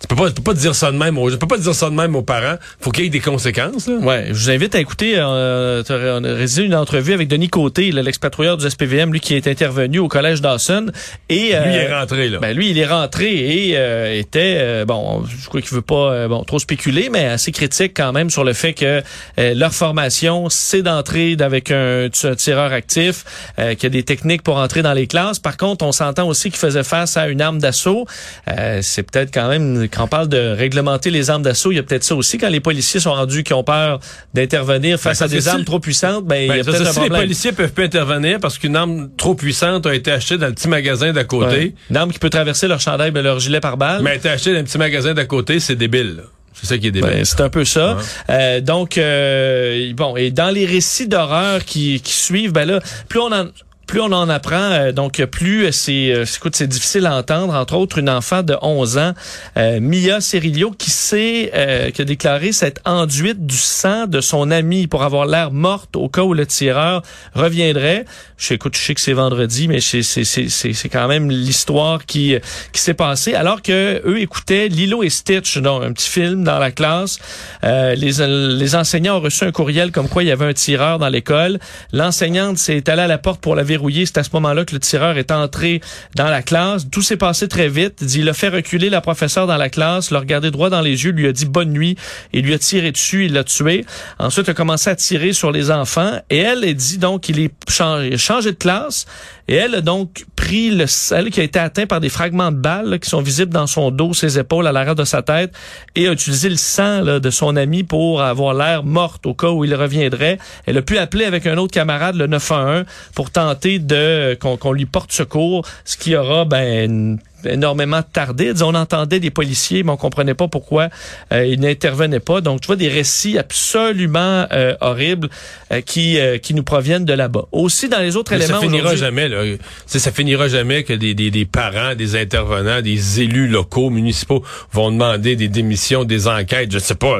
Tu 0.00 0.06
peux 0.06 0.14
pas, 0.14 0.28
tu 0.28 0.34
peux 0.34 0.42
pas 0.42 0.54
dire 0.54 0.74
ça 0.76 0.92
de 0.92 0.96
même 0.96 1.18
aux, 1.18 1.28
tu 1.30 1.38
peux 1.38 1.48
pas 1.48 1.58
dire 1.58 1.74
ça 1.74 1.90
de 1.90 1.94
même 1.94 2.14
aux 2.14 2.22
parents. 2.22 2.56
Faut 2.80 2.92
qu'il 2.92 3.04
y 3.04 3.06
ait 3.08 3.10
des 3.10 3.20
conséquences, 3.20 3.88
là. 3.88 3.96
Ouais, 3.96 4.26
je 4.28 4.32
vous 4.34 4.50
invite 4.50 4.74
à 4.76 4.80
écouter, 4.80 5.14
euh, 5.16 5.82
on 5.90 6.24
a 6.24 6.28
réalisé 6.34 6.62
une 6.62 6.74
entrevue 6.76 7.12
avec 7.12 7.26
Denis 7.26 7.48
Côté, 7.48 7.90
l'ex-patrouilleur 7.90 8.56
du 8.56 8.68
SPVM, 8.70 9.12
lui 9.12 9.18
qui 9.18 9.34
est 9.34 9.48
intervenu 9.48 9.98
au 9.98 10.06
collège 10.06 10.40
Dawson. 10.40 10.86
Et, 11.28 11.48
Lui, 11.48 11.54
euh, 11.54 11.62
il 11.66 11.76
est 11.76 11.92
rentré, 11.92 12.28
là. 12.28 12.38
Ben 12.38 12.56
lui, 12.56 12.70
il 12.70 12.78
est 12.78 12.86
rentré 12.86 13.68
et 13.68 13.76
euh, 13.76 14.16
était 14.16 14.56
euh, 14.58 14.84
bon, 14.84 15.24
je 15.26 15.48
crois 15.48 15.60
qu'il 15.60 15.74
veut 15.74 15.82
pas 15.82 16.12
euh, 16.12 16.28
bon 16.28 16.44
trop 16.44 16.60
spéculer, 16.60 17.08
mais 17.10 17.24
assez 17.24 17.50
critique 17.50 17.92
quand 17.96 18.12
même 18.12 18.30
sur 18.30 18.44
le 18.44 18.52
fait 18.52 18.74
que 18.74 19.02
euh, 19.38 19.54
leur 19.54 19.72
formation 19.74 20.48
c'est 20.48 20.82
d'entrer 20.82 21.36
avec 21.40 21.72
un, 21.72 22.08
un 22.24 22.34
tireur 22.36 22.72
actif, 22.72 23.24
euh, 23.58 23.74
qu'il 23.74 23.84
y 23.84 23.86
a 23.86 23.90
des 23.90 24.04
techniques 24.04 24.42
pour 24.42 24.58
entrer 24.58 24.82
dans 24.82 24.92
les 24.92 25.08
classes. 25.08 25.40
Par 25.40 25.56
contre, 25.56 25.84
on 25.84 25.92
s'entend 25.92 26.28
aussi 26.28 26.50
qu'il 26.50 26.58
faisait 26.60 26.84
face 26.84 27.16
à 27.16 27.26
une 27.28 27.40
arme 27.40 27.58
d'assaut. 27.58 28.06
Euh, 28.48 28.78
c'est 28.82 29.02
peut-être 29.02 29.34
quand 29.34 29.48
même 29.48 29.87
quand 29.92 30.04
on 30.04 30.08
parle 30.08 30.28
de 30.28 30.54
réglementer 30.56 31.10
les 31.10 31.30
armes 31.30 31.42
d'assaut, 31.42 31.72
il 31.72 31.76
y 31.76 31.78
a 31.78 31.82
peut-être 31.82 32.04
ça 32.04 32.14
aussi 32.14 32.38
quand 32.38 32.48
les 32.48 32.60
policiers 32.60 33.00
sont 33.00 33.12
rendus 33.12 33.42
qui 33.42 33.52
ont 33.52 33.64
peur 33.64 34.00
d'intervenir 34.34 34.98
face 34.98 35.18
Ben, 35.18 35.24
à 35.24 35.28
parce 35.28 35.32
des 35.44 35.48
armes 35.48 35.64
trop 35.64 35.80
puissantes, 35.80 36.24
ben, 36.26 36.42
il 36.42 36.48
Ben, 36.48 36.56
y 36.56 36.60
a 36.60 36.64
ça, 36.64 36.70
peut-être 36.70 36.84
ça, 36.84 36.90
un 36.90 36.92
si 36.92 36.98
les 37.00 37.06
problème. 37.06 37.22
policiers 37.22 37.52
peuvent 37.52 37.72
pas 37.72 37.82
intervenir 37.82 38.40
parce 38.40 38.58
qu'une 38.58 38.76
arme 38.76 39.08
trop 39.16 39.34
puissante 39.34 39.86
a 39.86 39.94
été 39.94 40.10
achetée 40.12 40.38
dans 40.38 40.46
le 40.46 40.52
petit 40.54 40.68
magasin 40.68 41.12
d'à 41.12 41.24
côté. 41.24 41.56
Ouais. 41.56 41.74
Une 41.90 41.96
arme 41.96 42.12
qui 42.12 42.18
peut 42.18 42.30
traverser 42.30 42.68
leur 42.68 42.80
chandail, 42.80 43.10
ben, 43.10 43.22
leur 43.22 43.40
gilet 43.40 43.60
par 43.60 43.76
balle. 43.76 44.02
Mais 44.02 44.10
elle 44.10 44.16
a 44.16 44.18
été 44.18 44.28
achetée 44.28 44.52
dans 44.54 44.60
un 44.60 44.64
petit 44.64 44.78
magasin 44.78 45.14
d'à 45.14 45.24
côté, 45.24 45.60
c'est 45.60 45.76
débile. 45.76 46.16
là. 46.16 46.22
C'est 46.60 46.66
ça 46.66 46.78
qui 46.78 46.88
est 46.88 46.90
débile. 46.90 47.10
Ben, 47.10 47.24
c'est 47.24 47.40
un 47.40 47.50
peu 47.50 47.64
ça. 47.64 47.98
Euh, 48.30 48.60
donc, 48.60 48.98
euh, 48.98 49.92
bon, 49.94 50.16
et 50.16 50.30
dans 50.32 50.50
les 50.50 50.66
récits 50.66 51.06
d'horreur 51.06 51.64
qui, 51.64 52.00
qui 52.00 52.12
suivent, 52.12 52.52
ben 52.52 52.64
là, 52.66 52.80
plus 53.08 53.20
on 53.20 53.30
en 53.32 53.46
plus 53.88 54.00
on 54.02 54.12
en 54.12 54.28
apprend, 54.28 54.70
euh, 54.70 54.92
donc 54.92 55.24
plus 55.24 55.72
c'est, 55.72 56.12
euh, 56.12 56.24
c'est 56.52 56.68
difficile 56.68 57.06
à 57.06 57.16
entendre. 57.16 57.54
Entre 57.54 57.74
autres, 57.74 57.98
une 57.98 58.10
enfant 58.10 58.42
de 58.42 58.54
11 58.60 58.98
ans, 58.98 59.12
euh, 59.56 59.80
Mia 59.80 60.20
Cerillo, 60.20 60.70
qui 60.72 60.90
sait, 60.90 61.50
euh, 61.54 61.90
qui 61.90 62.02
a 62.02 62.04
déclaré 62.04 62.52
s'être 62.52 62.82
enduite 62.84 63.46
du 63.46 63.56
sang 63.56 64.06
de 64.06 64.20
son 64.20 64.50
ami 64.50 64.86
pour 64.86 65.02
avoir 65.02 65.26
l'air 65.26 65.50
morte 65.50 65.96
au 65.96 66.08
cas 66.08 66.22
où 66.22 66.34
le 66.34 66.46
tireur 66.46 67.02
reviendrait. 67.34 68.04
Je 68.36 68.54
écoute, 68.54 68.76
je 68.76 68.82
sais 68.82 68.94
que 68.94 69.00
c'est 69.00 69.14
vendredi, 69.14 69.66
mais 69.68 69.80
c'est, 69.80 70.02
c'est, 70.02 70.88
quand 70.88 71.08
même 71.08 71.30
l'histoire 71.30 72.04
qui, 72.06 72.36
qui 72.72 72.80
s'est 72.80 72.94
passée. 72.94 73.34
Alors 73.34 73.62
que 73.62 74.00
eux 74.06 74.20
écoutaient 74.20 74.68
Lilo 74.68 75.02
et 75.02 75.10
Stitch, 75.10 75.58
donc 75.58 75.82
un 75.82 75.92
petit 75.92 76.08
film 76.08 76.44
dans 76.44 76.58
la 76.58 76.70
classe. 76.70 77.18
Euh, 77.64 77.94
les, 77.94 78.24
les 78.54 78.76
enseignants 78.76 79.16
ont 79.16 79.20
reçu 79.20 79.44
un 79.44 79.50
courriel 79.50 79.90
comme 79.90 80.08
quoi 80.08 80.22
il 80.22 80.28
y 80.28 80.30
avait 80.30 80.44
un 80.44 80.52
tireur 80.52 80.98
dans 80.98 81.08
l'école. 81.08 81.58
L'enseignante 81.92 82.58
s'est 82.58 82.88
allée 82.88 83.02
à 83.02 83.06
la 83.08 83.18
porte 83.18 83.40
pour 83.40 83.56
la 83.56 83.64
C'est 84.06 84.18
à 84.18 84.24
ce 84.24 84.30
moment-là 84.34 84.64
que 84.64 84.74
le 84.74 84.80
tireur 84.80 85.16
est 85.18 85.30
entré 85.30 85.80
dans 86.14 86.28
la 86.28 86.42
classe. 86.42 86.86
Tout 86.90 87.02
s'est 87.02 87.16
passé 87.16 87.48
très 87.48 87.68
vite. 87.68 88.02
Il 88.14 88.28
a 88.28 88.32
fait 88.32 88.48
reculer 88.48 88.90
la 88.90 89.00
professeure 89.00 89.46
dans 89.46 89.56
la 89.56 89.68
classe, 89.68 90.10
l'a 90.10 90.20
regardé 90.20 90.50
droit 90.50 90.70
dans 90.70 90.80
les 90.80 91.04
yeux, 91.04 91.10
lui 91.10 91.26
a 91.26 91.32
dit 91.32 91.46
bonne 91.46 91.72
nuit 91.72 91.96
et 92.32 92.42
lui 92.42 92.54
a 92.54 92.58
tiré 92.58 92.92
dessus, 92.92 93.26
il 93.26 93.32
l'a 93.32 93.44
tué. 93.44 93.84
Ensuite, 94.18 94.46
il 94.46 94.50
a 94.50 94.54
commencé 94.54 94.90
à 94.90 94.96
tirer 94.96 95.32
sur 95.32 95.52
les 95.52 95.70
enfants 95.70 96.20
et 96.30 96.38
elle, 96.38 96.64
elle 96.64 96.74
dit 96.74 96.98
donc 96.98 97.22
qu'il 97.22 97.40
est 97.40 97.52
changé 97.68 98.50
de 98.52 98.56
classe 98.56 99.06
et 99.48 99.54
elle 99.54 99.74
a 99.74 99.80
donc 99.80 100.24
pris 100.36 100.70
le 100.70 100.84
elle 101.10 101.30
qui 101.30 101.40
a 101.40 101.42
été 101.42 101.58
atteint 101.58 101.86
par 101.86 102.00
des 102.00 102.10
fragments 102.10 102.52
de 102.52 102.56
balles 102.56 102.98
qui 103.00 103.08
sont 103.08 103.20
visibles 103.20 103.52
dans 103.52 103.66
son 103.66 103.90
dos, 103.90 104.14
ses 104.14 104.38
épaules, 104.38 104.66
à 104.66 104.72
l'arrière 104.72 104.94
de 104.94 105.04
sa 105.04 105.22
tête 105.22 105.52
et 105.96 106.06
a 106.06 106.12
utilisé 106.12 106.48
le 106.48 106.56
sang 106.56 107.02
de 107.02 107.30
son 107.30 107.56
ami 107.56 107.82
pour 107.82 108.22
avoir 108.22 108.54
l'air 108.54 108.84
morte 108.84 109.26
au 109.26 109.34
cas 109.34 109.48
où 109.48 109.64
il 109.64 109.74
reviendrait. 109.74 110.38
Elle 110.66 110.78
a 110.78 110.82
pu 110.82 110.98
appeler 110.98 111.24
avec 111.24 111.46
un 111.46 111.56
autre 111.56 111.72
camarade 111.72 112.16
le 112.16 112.26
911 112.26 112.84
pour 113.14 113.30
tenter 113.30 113.78
de 113.78 114.38
qu'on 114.40 114.72
lui 114.72 114.86
porte 114.86 115.12
secours, 115.12 115.66
ce 115.84 115.96
qui 115.96 116.14
aura 116.14 116.44
ben 116.44 117.18
énormément 117.44 118.02
tardé. 118.02 118.52
Disons, 118.52 118.70
on 118.70 118.74
entendait 118.74 119.20
des 119.20 119.30
policiers, 119.30 119.82
mais 119.82 119.90
on 119.92 119.96
comprenait 119.96 120.34
pas 120.34 120.48
pourquoi 120.48 120.88
euh, 121.32 121.44
ils 121.46 121.60
n'intervenaient 121.60 122.20
pas. 122.20 122.40
Donc, 122.40 122.60
tu 122.60 122.66
vois 122.66 122.76
des 122.76 122.88
récits 122.88 123.38
absolument 123.38 124.46
euh, 124.52 124.74
horribles 124.80 125.28
euh, 125.72 125.80
qui 125.80 126.18
qui 126.42 126.54
nous 126.54 126.62
proviennent 126.64 127.04
de 127.04 127.12
là-bas. 127.12 127.46
Aussi, 127.52 127.88
dans 127.88 128.00
les 128.00 128.16
autres 128.16 128.32
Mais 128.32 128.38
éléments 128.44 128.60
ça 128.60 128.66
finira 128.66 128.96
jamais, 128.96 129.28
là. 129.28 129.42
Ça 129.86 130.12
finira 130.12 130.48
jamais 130.48 130.82
que 130.84 130.92
des, 130.92 131.14
des, 131.14 131.30
des 131.30 131.44
parents, 131.44 131.94
des 131.94 132.16
intervenants, 132.16 132.82
des 132.82 133.20
élus 133.20 133.48
locaux, 133.48 133.90
municipaux 133.90 134.44
vont 134.72 134.90
demander 134.90 135.36
des 135.36 135.48
démissions, 135.48 136.04
des 136.04 136.26
enquêtes, 136.28 136.72
je 136.72 136.78
sais 136.78 136.94
pas. 136.94 137.18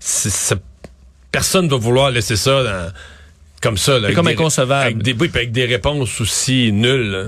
c'est- 0.00 0.54
personne 1.30 1.64
ne 1.66 1.70
va 1.70 1.76
vouloir 1.76 2.10
laisser 2.10 2.36
ça 2.36 2.62
dans- 2.62 2.92
comme 3.60 3.76
ça. 3.76 3.92
Là, 3.98 4.04
avec 4.04 4.14
comme 4.16 4.26
des- 4.26 4.32
inconcevable. 4.32 4.82
Avec 4.84 4.98
des, 5.02 5.12
oui, 5.14 5.28
puis 5.28 5.38
avec 5.38 5.52
des 5.52 5.64
réponses 5.64 6.20
aussi 6.20 6.70
nulles. 6.72 7.10
là. 7.10 7.24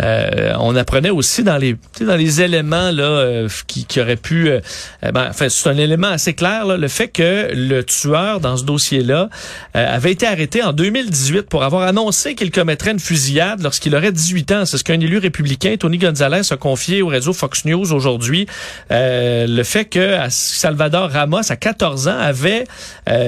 Euh, 0.00 0.52
on 0.60 0.76
apprenait 0.76 1.10
aussi 1.10 1.42
dans 1.42 1.56
les 1.56 1.76
dans 2.00 2.16
les 2.16 2.40
éléments 2.40 2.90
là 2.92 3.02
euh, 3.02 3.48
qui, 3.66 3.84
qui 3.84 4.00
auraient 4.00 4.16
pu 4.16 4.48
euh, 4.48 4.60
euh, 5.04 5.10
ben, 5.10 5.26
enfin, 5.28 5.48
c'est 5.48 5.68
un 5.68 5.76
élément 5.76 6.08
assez 6.08 6.34
clair 6.34 6.76
le 6.76 6.88
fait 6.88 7.08
que 7.08 7.50
le 7.52 7.82
tueur 7.82 8.38
dans 8.40 8.56
ce 8.56 8.64
dossier 8.64 9.02
là 9.02 9.28
avait 9.74 10.12
été 10.12 10.26
arrêté 10.26 10.62
en 10.62 10.72
2018 10.72 11.42
pour 11.42 11.64
avoir 11.64 11.82
annoncé 11.82 12.34
qu'il 12.34 12.50
commettrait 12.50 12.92
une 12.92 13.00
fusillade 13.00 13.62
lorsqu'il 13.62 13.94
aurait 13.94 14.12
18 14.12 14.52
ans. 14.52 14.64
C'est 14.64 14.78
ce 14.78 14.84
qu'un 14.84 15.00
élu 15.00 15.18
républicain 15.18 15.76
Tony 15.78 15.98
Gonzalez 15.98 16.42
a 16.50 16.56
confié 16.56 17.02
au 17.02 17.08
réseau 17.08 17.32
Fox 17.32 17.64
News 17.64 17.92
aujourd'hui. 17.92 18.46
Le 18.90 19.62
fait 19.62 19.84
que 19.84 20.16
Salvador 20.30 21.10
Ramos 21.10 21.50
à 21.50 21.56
14 21.56 22.08
ans 22.08 22.18
avait 22.18 22.64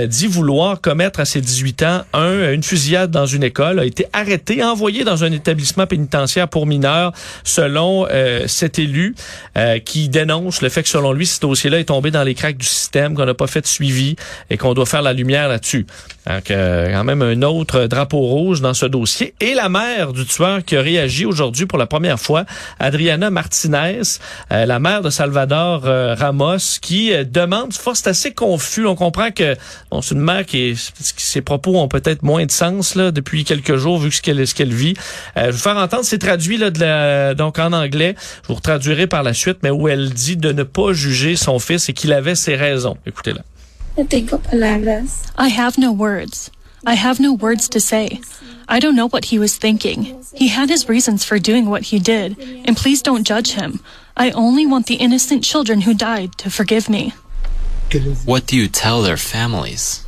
dit 0.06 0.26
vouloir 0.26 0.80
commettre 0.80 1.20
à 1.20 1.24
ses 1.24 1.40
18 1.40 1.82
ans 1.82 2.02
un 2.12 2.52
une 2.52 2.62
fusillade 2.62 3.10
dans 3.10 3.26
une 3.26 3.42
école 3.42 3.80
a 3.80 3.84
été 3.84 4.06
arrêté 4.12 4.62
envoyé 4.62 5.04
dans 5.04 5.24
un 5.24 5.32
établissement 5.32 5.86
pénitentiaire 5.86 6.48
pour 6.48 6.59
mineurs, 6.66 7.12
selon 7.44 8.06
euh, 8.10 8.44
cet 8.46 8.78
élu 8.78 9.14
euh, 9.56 9.78
qui 9.78 10.08
dénonce 10.08 10.62
le 10.62 10.68
fait 10.68 10.82
que 10.82 10.88
selon 10.88 11.12
lui, 11.12 11.26
ce 11.26 11.40
dossier-là 11.40 11.80
est 11.80 11.84
tombé 11.84 12.10
dans 12.10 12.22
les 12.22 12.34
cracks 12.34 12.56
du 12.58 12.66
système, 12.66 13.14
qu'on 13.14 13.26
n'a 13.26 13.34
pas 13.34 13.46
fait 13.46 13.60
de 13.60 13.66
suivi 13.66 14.16
et 14.50 14.56
qu'on 14.56 14.74
doit 14.74 14.86
faire 14.86 15.02
la 15.02 15.12
lumière 15.12 15.48
là-dessus. 15.48 15.86
Donc, 16.26 16.50
euh, 16.50 16.92
quand 16.92 17.04
même 17.04 17.22
un 17.22 17.42
autre 17.42 17.86
drapeau 17.86 18.20
rouge 18.20 18.60
dans 18.60 18.74
ce 18.74 18.86
dossier. 18.86 19.34
Et 19.40 19.54
la 19.54 19.68
mère 19.68 20.12
du 20.12 20.24
tueur 20.26 20.64
qui 20.64 20.76
a 20.76 20.82
réagi 20.82 21.24
aujourd'hui 21.24 21.66
pour 21.66 21.78
la 21.78 21.86
première 21.86 22.20
fois, 22.20 22.44
Adriana 22.78 23.30
Martinez, 23.30 24.02
euh, 24.52 24.66
la 24.66 24.78
mère 24.78 25.02
de 25.02 25.10
Salvador 25.10 25.82
euh, 25.86 26.14
Ramos, 26.14 26.78
qui 26.80 27.12
euh, 27.12 27.24
demande, 27.24 27.72
force 27.72 28.06
assez 28.06 28.32
confus. 28.32 28.86
On 28.86 28.94
comprend 28.94 29.30
que 29.30 29.56
bon, 29.90 30.02
c'est 30.02 30.14
une 30.14 30.20
mère 30.20 30.44
qui 30.44 30.76
ses 30.76 31.40
propos 31.40 31.76
ont 31.78 31.88
peut-être 31.88 32.22
moins 32.22 32.44
de 32.44 32.50
sens 32.50 32.94
là 32.94 33.10
depuis 33.10 33.44
quelques 33.44 33.76
jours 33.76 33.98
vu 33.98 34.10
ce 34.12 34.22
qu'elle 34.22 34.74
vit. 34.74 34.94
Je 35.36 35.40
vais 35.40 35.50
vous 35.50 35.58
faire 35.58 35.76
entendre, 35.76 36.04
c'est 36.04 36.18
traduit 36.18 36.49
là, 36.56 36.70
de 36.70 36.80
la, 36.80 37.34
donc 37.34 37.58
en 37.58 37.72
anglais. 37.72 38.14
Je 38.42 38.48
vous 38.48 38.54
retraduirai 38.54 39.06
par 39.06 39.22
la 39.22 39.34
suite, 39.34 39.58
mais 39.62 39.70
où 39.70 39.88
elle 39.88 40.10
dit 40.10 40.36
de 40.36 40.52
ne 40.52 40.62
pas 40.62 40.92
juger 40.92 41.36
son 41.36 41.58
fils 41.58 41.88
et 41.88 41.92
qu'il 41.92 42.12
avait 42.12 42.34
ses 42.34 42.56
raisons. 42.56 42.96
Écoutez-la. 43.06 43.42
No. 43.98 44.04
I 45.38 45.48
have 45.48 45.78
no 45.78 45.92
words. 45.92 46.50
I 46.86 46.94
have 46.94 47.20
no 47.20 47.34
words 47.34 47.68
to 47.70 47.80
say. 47.80 48.20
I 48.68 48.78
don't 48.78 48.94
know 48.94 49.08
what 49.08 49.26
he 49.26 49.38
was 49.38 49.58
thinking. 49.58 50.16
He 50.34 50.48
had 50.48 50.70
his 50.70 50.88
reasons 50.88 51.24
for 51.24 51.38
doing 51.38 51.68
what 51.68 51.82
he 51.82 51.98
did, 51.98 52.38
and 52.64 52.76
please 52.76 53.02
don't 53.02 53.26
judge 53.26 53.52
him. 53.52 53.80
I 54.16 54.30
only 54.30 54.64
want 54.64 54.86
the 54.86 54.94
innocent 54.94 55.42
children 55.44 55.82
who 55.82 55.92
died 55.92 56.38
to 56.38 56.50
forgive 56.50 56.88
me. 56.88 57.12
What 58.24 58.46
do 58.46 58.56
you 58.56 58.68
tell 58.68 59.02
their 59.02 59.16
families? 59.16 60.06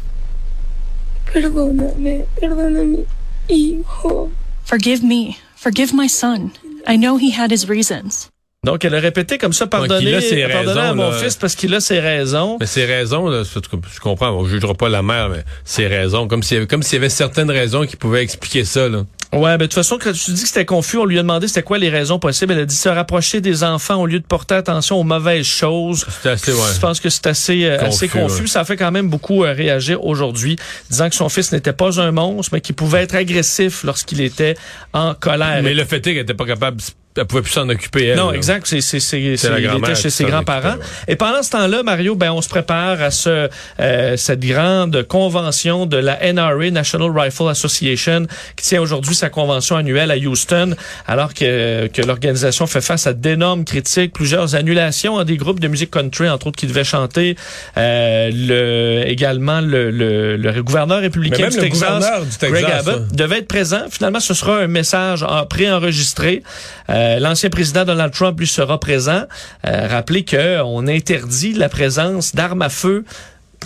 Perdóname, 1.26 2.26
perdóname, 2.36 3.06
hijo. 3.48 4.30
Forgive 4.64 5.02
me. 5.02 5.38
Forgive 5.62 5.94
my 5.94 6.08
son. 6.08 6.52
I 6.88 6.96
know 6.96 7.18
he 7.18 7.30
had 7.30 7.52
his 7.52 7.68
reasons. 7.68 8.31
Donc, 8.64 8.84
elle 8.84 8.94
a 8.94 9.00
répété 9.00 9.38
comme 9.38 9.52
ça, 9.52 9.66
pardonnez, 9.66 10.12
pardonnez 10.12 10.44
à 10.44 10.58
raisons, 10.84 10.94
mon 10.94 11.10
là. 11.10 11.16
fils 11.18 11.34
parce 11.34 11.56
qu'il 11.56 11.74
a 11.74 11.80
ses 11.80 11.98
raisons. 11.98 12.58
Mais 12.60 12.66
ses 12.66 12.84
raisons, 12.84 13.28
là, 13.28 13.42
c'est- 13.44 13.58
je 13.92 13.98
comprends, 13.98 14.30
on 14.30 14.44
jugera 14.46 14.72
pas 14.74 14.88
la 14.88 15.02
mère, 15.02 15.30
mais 15.30 15.42
ses 15.64 15.88
raisons, 15.88 16.28
comme 16.28 16.44
s'il 16.44 16.54
y 16.54 16.58
avait, 16.58 16.68
comme 16.68 16.84
s'il 16.84 16.94
y 16.94 16.98
avait 16.98 17.08
certaines 17.08 17.50
raisons 17.50 17.84
qui 17.86 17.96
pouvaient 17.96 18.22
expliquer 18.22 18.64
ça, 18.64 18.88
là. 18.88 18.98
Ouais, 19.32 19.56
ben 19.56 19.56
de 19.58 19.62
toute 19.64 19.74
façon, 19.74 19.98
quand 20.00 20.12
tu 20.12 20.30
dis 20.30 20.42
que 20.42 20.46
c'était 20.48 20.64
confus, 20.64 20.96
on 20.98 21.06
lui 21.06 21.18
a 21.18 21.22
demandé 21.22 21.48
c'était 21.48 21.64
quoi 21.64 21.78
les 21.78 21.88
raisons 21.88 22.20
possibles. 22.20 22.52
Elle 22.52 22.60
a 22.60 22.64
dit 22.64 22.76
se 22.76 22.88
rapprocher 22.88 23.40
des 23.40 23.64
enfants 23.64 23.96
au 23.96 24.06
lieu 24.06 24.20
de 24.20 24.26
porter 24.26 24.54
attention 24.54 25.00
aux 25.00 25.04
mauvaises 25.04 25.46
choses. 25.46 26.06
C'était 26.08 26.28
assez, 26.28 26.52
ouais. 26.52 26.58
Je 26.74 26.78
pense 26.78 27.00
que 27.00 27.08
c'est 27.08 27.26
assez, 27.26 27.64
euh, 27.64 27.80
assez 27.80 28.06
Confus, 28.08 28.42
ouais. 28.42 28.46
Ça 28.46 28.64
fait 28.64 28.76
quand 28.76 28.92
même 28.92 29.08
beaucoup 29.08 29.42
euh, 29.42 29.52
réagir 29.54 30.04
aujourd'hui, 30.04 30.54
disant 30.88 31.08
que 31.08 31.16
son 31.16 31.28
fils 31.30 31.50
n'était 31.50 31.72
pas 31.72 31.98
un 32.00 32.12
monstre, 32.12 32.50
mais 32.52 32.60
qu'il 32.60 32.76
pouvait 32.76 33.02
être 33.02 33.16
agressif 33.16 33.82
lorsqu'il 33.82 34.20
était 34.20 34.54
en 34.92 35.14
colère. 35.14 35.62
Mais 35.64 35.74
le 35.74 35.84
fait 35.84 35.96
est 35.96 36.02
qu'elle 36.12 36.18
était 36.18 36.34
pas 36.34 36.46
capable, 36.46 36.80
elle 37.16 37.26
pouvait 37.26 37.42
plus 37.42 37.52
s'en 37.52 37.68
occuper, 37.68 38.06
elle. 38.06 38.16
Non, 38.16 38.30
là. 38.30 38.36
exact. 38.36 38.66
C'est, 38.66 38.80
c'est, 38.80 39.00
c'est, 39.00 39.20
il 39.20 39.34
était 39.34 39.94
chez 39.94 40.08
ses 40.10 40.24
grands-parents. 40.24 40.76
Et 41.08 41.16
pendant 41.16 41.42
ce 41.42 41.50
temps-là, 41.50 41.82
Mario, 41.82 42.14
ben, 42.14 42.32
on 42.32 42.40
se 42.40 42.48
prépare 42.48 43.02
à 43.02 43.10
ce, 43.10 43.48
euh, 43.80 44.16
cette 44.16 44.40
grande 44.40 45.02
convention 45.02 45.84
de 45.86 45.98
la 45.98 46.32
NRA, 46.32 46.70
National 46.70 47.10
Rifle 47.14 47.48
Association, 47.50 48.26
qui 48.56 48.66
tient 48.66 48.80
aujourd'hui 48.80 49.14
sa 49.14 49.28
convention 49.28 49.76
annuelle 49.76 50.10
à 50.10 50.16
Houston, 50.16 50.74
alors 51.06 51.34
que, 51.34 51.86
que 51.88 52.00
l'organisation 52.02 52.66
fait 52.66 52.80
face 52.80 53.06
à 53.06 53.12
d'énormes 53.12 53.64
critiques, 53.64 54.12
plusieurs 54.14 54.54
annulations 54.54 55.18
à 55.18 55.24
des 55.24 55.36
groupes 55.36 55.60
de 55.60 55.68
musique 55.68 55.90
country, 55.90 56.28
entre 56.30 56.46
autres, 56.46 56.58
qui 56.58 56.66
devaient 56.66 56.82
chanter, 56.84 57.36
euh, 57.76 58.30
le, 58.32 59.06
également 59.06 59.60
le, 59.60 59.90
le, 59.90 60.36
le 60.36 60.62
gouverneur 60.62 61.00
républicain 61.00 61.48
du 61.48 61.56
le 61.56 61.62
Texas, 61.62 61.82
gouverneur 61.94 62.22
du 62.24 62.30
Texas, 62.38 62.50
Greg 62.50 62.64
Abbott, 62.72 63.02
hein. 63.02 63.08
devait 63.12 63.38
être 63.40 63.48
présent. 63.48 63.82
Finalement, 63.90 64.20
ce 64.20 64.32
sera 64.34 64.58
un 64.60 64.66
message 64.66 65.22
en- 65.22 65.44
préenregistré. 65.46 66.42
Euh, 66.88 67.01
L'ancien 67.20 67.50
président 67.50 67.84
Donald 67.84 68.12
Trump 68.12 68.38
lui 68.38 68.46
sera 68.46 68.78
présent. 68.78 69.22
Euh, 69.66 69.86
rappelez 69.88 70.24
qu'on 70.24 70.86
interdit 70.88 71.52
la 71.52 71.68
présence 71.68 72.34
d'armes 72.34 72.62
à 72.62 72.68
feu 72.68 73.04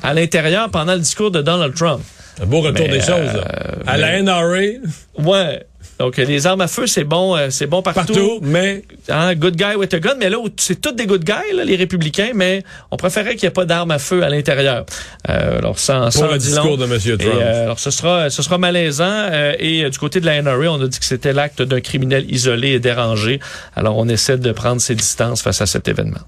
à 0.03 0.15
l'intérieur 0.15 0.71
pendant 0.71 0.95
le 0.95 1.01
discours 1.01 1.31
de 1.31 1.43
Donald 1.43 1.75
Trump. 1.75 2.03
Un 2.41 2.47
beau 2.47 2.61
retour 2.61 2.87
Mais, 2.87 2.99
des 2.99 3.01
choses, 3.01 3.11
euh, 3.35 3.73
À 3.87 3.97
la 3.97 4.21
NRA, 4.23 4.79
Ouais. 5.19 5.65
Donc 5.99 6.19
euh, 6.19 6.25
les 6.25 6.47
armes 6.47 6.61
à 6.61 6.69
feu, 6.69 6.87
c'est 6.87 7.05
bon, 7.05 7.35
euh, 7.37 7.49
c'est 7.51 7.67
bon 7.67 7.81
partout. 7.83 8.13
partout, 8.13 8.39
mais 8.43 8.83
Hein, 9.09 9.35
good 9.35 9.57
guy 9.57 9.75
with 9.77 9.95
a 9.95 9.99
gun, 10.01 10.15
mais 10.19 10.29
là, 10.29 10.37
c'est 10.57 10.81
tous 10.81 10.93
des 10.93 11.07
good 11.07 11.25
guys, 11.25 11.55
là, 11.55 11.65
les 11.65 11.77
républicains, 11.77 12.33
mais 12.35 12.65
on 12.91 12.97
préférait 12.97 13.37
qu'il 13.37 13.43
n'y 13.43 13.49
ait 13.49 13.51
pas 13.51 13.65
d'armes 13.65 13.93
à 13.93 13.99
feu 13.99 14.23
à 14.23 14.29
l'intérieur. 14.29 14.85
Euh, 15.31 15.59
alors, 15.59 15.79
sans, 15.79 16.11
sans 16.11 16.25
pour 16.25 16.33
le 16.33 16.39
discours 16.39 16.77
long. 16.77 16.77
de 16.77 16.85
M. 16.85 16.93
Et, 16.93 17.17
Trump. 17.17 17.35
euh, 17.41 17.63
alors, 17.65 17.79
ce 17.79 17.91
sera, 17.91 18.29
ce 18.31 18.43
sera 18.43 18.59
malaisant. 18.59 19.05
euh, 19.09 19.55
et 19.59 19.85
euh, 19.85 19.91
du 19.91 19.99
côté 19.99 20.21
de 20.21 20.27
la 20.27 20.43
NRA, 20.43 20.71
on 20.71 20.83
a 20.83 20.87
dit 20.89 20.99
que 20.99 21.05
c'était 21.05 21.33
l'acte 21.33 21.63
d'un 21.63 21.81
criminel 21.81 22.27
isolé 22.31 22.71
et 22.73 22.81
dérangé. 22.81 23.41
Alors, 23.75 23.97
on 23.97 24.09
essaie 24.09 24.37
de 24.39 24.53
prendre 24.53 24.81
ses 24.81 24.95
distances 24.97 25.41
face 25.41 25.61
à 25.63 25.67
cet 25.67 25.89
événement. 25.89 26.21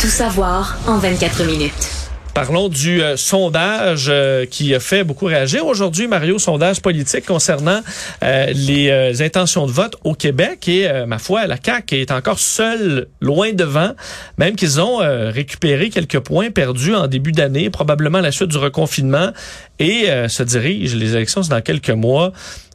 Tout 0.00 0.08
savoir 0.08 0.76
en 0.88 0.98
24 0.98 1.44
minutes. 1.44 2.01
Parlons 2.34 2.70
du 2.70 3.02
euh, 3.02 3.18
sondage 3.18 4.06
euh, 4.08 4.46
qui 4.46 4.74
a 4.74 4.80
fait 4.80 5.04
beaucoup 5.04 5.26
réagir 5.26 5.66
aujourd'hui, 5.66 6.06
Mario, 6.06 6.38
sondage 6.38 6.80
politique 6.80 7.26
concernant 7.26 7.82
euh, 8.24 8.46
les 8.54 9.22
intentions 9.22 9.66
de 9.66 9.72
vote 9.72 9.96
au 10.02 10.14
Québec. 10.14 10.66
Et 10.66 10.88
ma 11.06 11.18
foi, 11.18 11.46
la 11.46 11.56
CAQ 11.62 12.00
est 12.00 12.10
encore 12.10 12.38
seule, 12.38 13.08
loin 13.20 13.52
devant, 13.52 13.92
même 14.38 14.56
qu'ils 14.56 14.80
ont 14.80 14.98
récupéré 14.98 15.90
quelques 15.90 16.20
points 16.20 16.50
perdus 16.50 16.94
en 16.94 17.06
début 17.06 17.32
d'année, 17.32 17.68
probablement 17.70 18.18
à 18.18 18.22
la 18.22 18.32
suite 18.32 18.48
du 18.48 18.56
reconfinement, 18.56 19.32
et 19.78 20.06
se 20.28 20.42
dirigent, 20.42 20.96
les 20.96 21.14
élections, 21.14 21.42
dans 21.42 21.60
quelques 21.60 21.90
mois, 21.90 22.32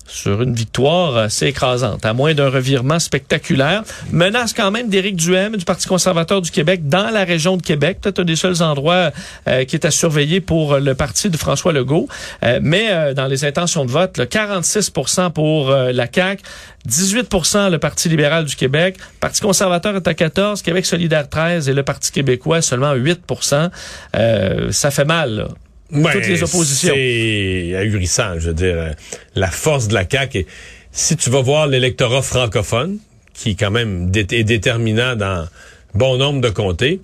sur 0.07 0.41
une 0.41 0.53
victoire 0.53 1.17
assez 1.17 1.47
écrasante, 1.47 2.05
à 2.05 2.13
moins 2.13 2.33
d'un 2.33 2.49
revirement 2.49 2.99
spectaculaire. 2.99 3.83
Menace 4.11 4.53
quand 4.53 4.71
même 4.71 4.89
d'Éric 4.89 5.15
Duhem 5.15 5.57
du 5.57 5.65
Parti 5.65 5.87
conservateur 5.87 6.41
du 6.41 6.51
Québec 6.51 6.87
dans 6.87 7.09
la 7.09 7.23
région 7.23 7.57
de 7.57 7.61
Québec, 7.61 7.99
peut-être 8.01 8.19
un 8.19 8.25
des 8.25 8.35
seuls 8.35 8.61
endroits 8.61 9.11
euh, 9.47 9.65
qui 9.65 9.75
est 9.75 9.85
à 9.85 9.91
surveiller 9.91 10.41
pour 10.41 10.77
le 10.77 10.95
parti 10.95 11.29
de 11.29 11.37
François 11.37 11.73
Legault. 11.73 12.07
Euh, 12.43 12.59
mais 12.61 12.87
euh, 12.89 13.13
dans 13.13 13.27
les 13.27 13.45
intentions 13.45 13.85
de 13.85 13.91
vote, 13.91 14.17
là, 14.17 14.25
46% 14.25 15.31
pour 15.31 15.69
euh, 15.69 15.91
la 15.91 16.07
CAQ, 16.11 16.41
18% 16.87 17.69
le 17.69 17.79
Parti 17.79 18.09
libéral 18.09 18.45
du 18.45 18.55
Québec, 18.55 18.97
Parti 19.19 19.41
conservateur 19.41 19.95
est 19.95 20.07
à 20.07 20.13
14, 20.13 20.61
Québec 20.61 20.85
solidaire 20.85 21.27
13 21.29 21.69
et 21.69 21.73
le 21.73 21.83
Parti 21.83 22.11
québécois 22.11 22.61
seulement 22.61 22.95
8% 22.95 23.69
euh, 24.15 24.71
Ça 24.71 24.91
fait 24.91 25.05
mal. 25.05 25.47
Ouais, 25.91 26.11
toutes 26.13 26.27
les 26.27 26.43
oppositions. 26.43 26.93
C'est 26.93 27.75
ahurissant, 27.75 28.39
je 28.39 28.47
veux 28.49 28.53
dire. 28.53 28.75
euh, 28.77 28.91
La 29.35 29.49
force 29.49 29.87
de 29.87 29.93
la 29.93 30.05
CAQ. 30.09 30.39
Et 30.39 30.47
si 30.91 31.15
tu 31.15 31.29
vas 31.29 31.41
voir 31.41 31.67
l'électorat 31.67 32.21
francophone, 32.21 32.97
qui 33.33 33.55
quand 33.55 33.71
même 33.71 34.09
dé- 34.11 34.25
est 34.31 34.43
déterminant 34.43 35.15
dans 35.15 35.47
bon 35.93 36.17
nombre 36.17 36.41
de 36.41 36.49
comtés, 36.49 37.01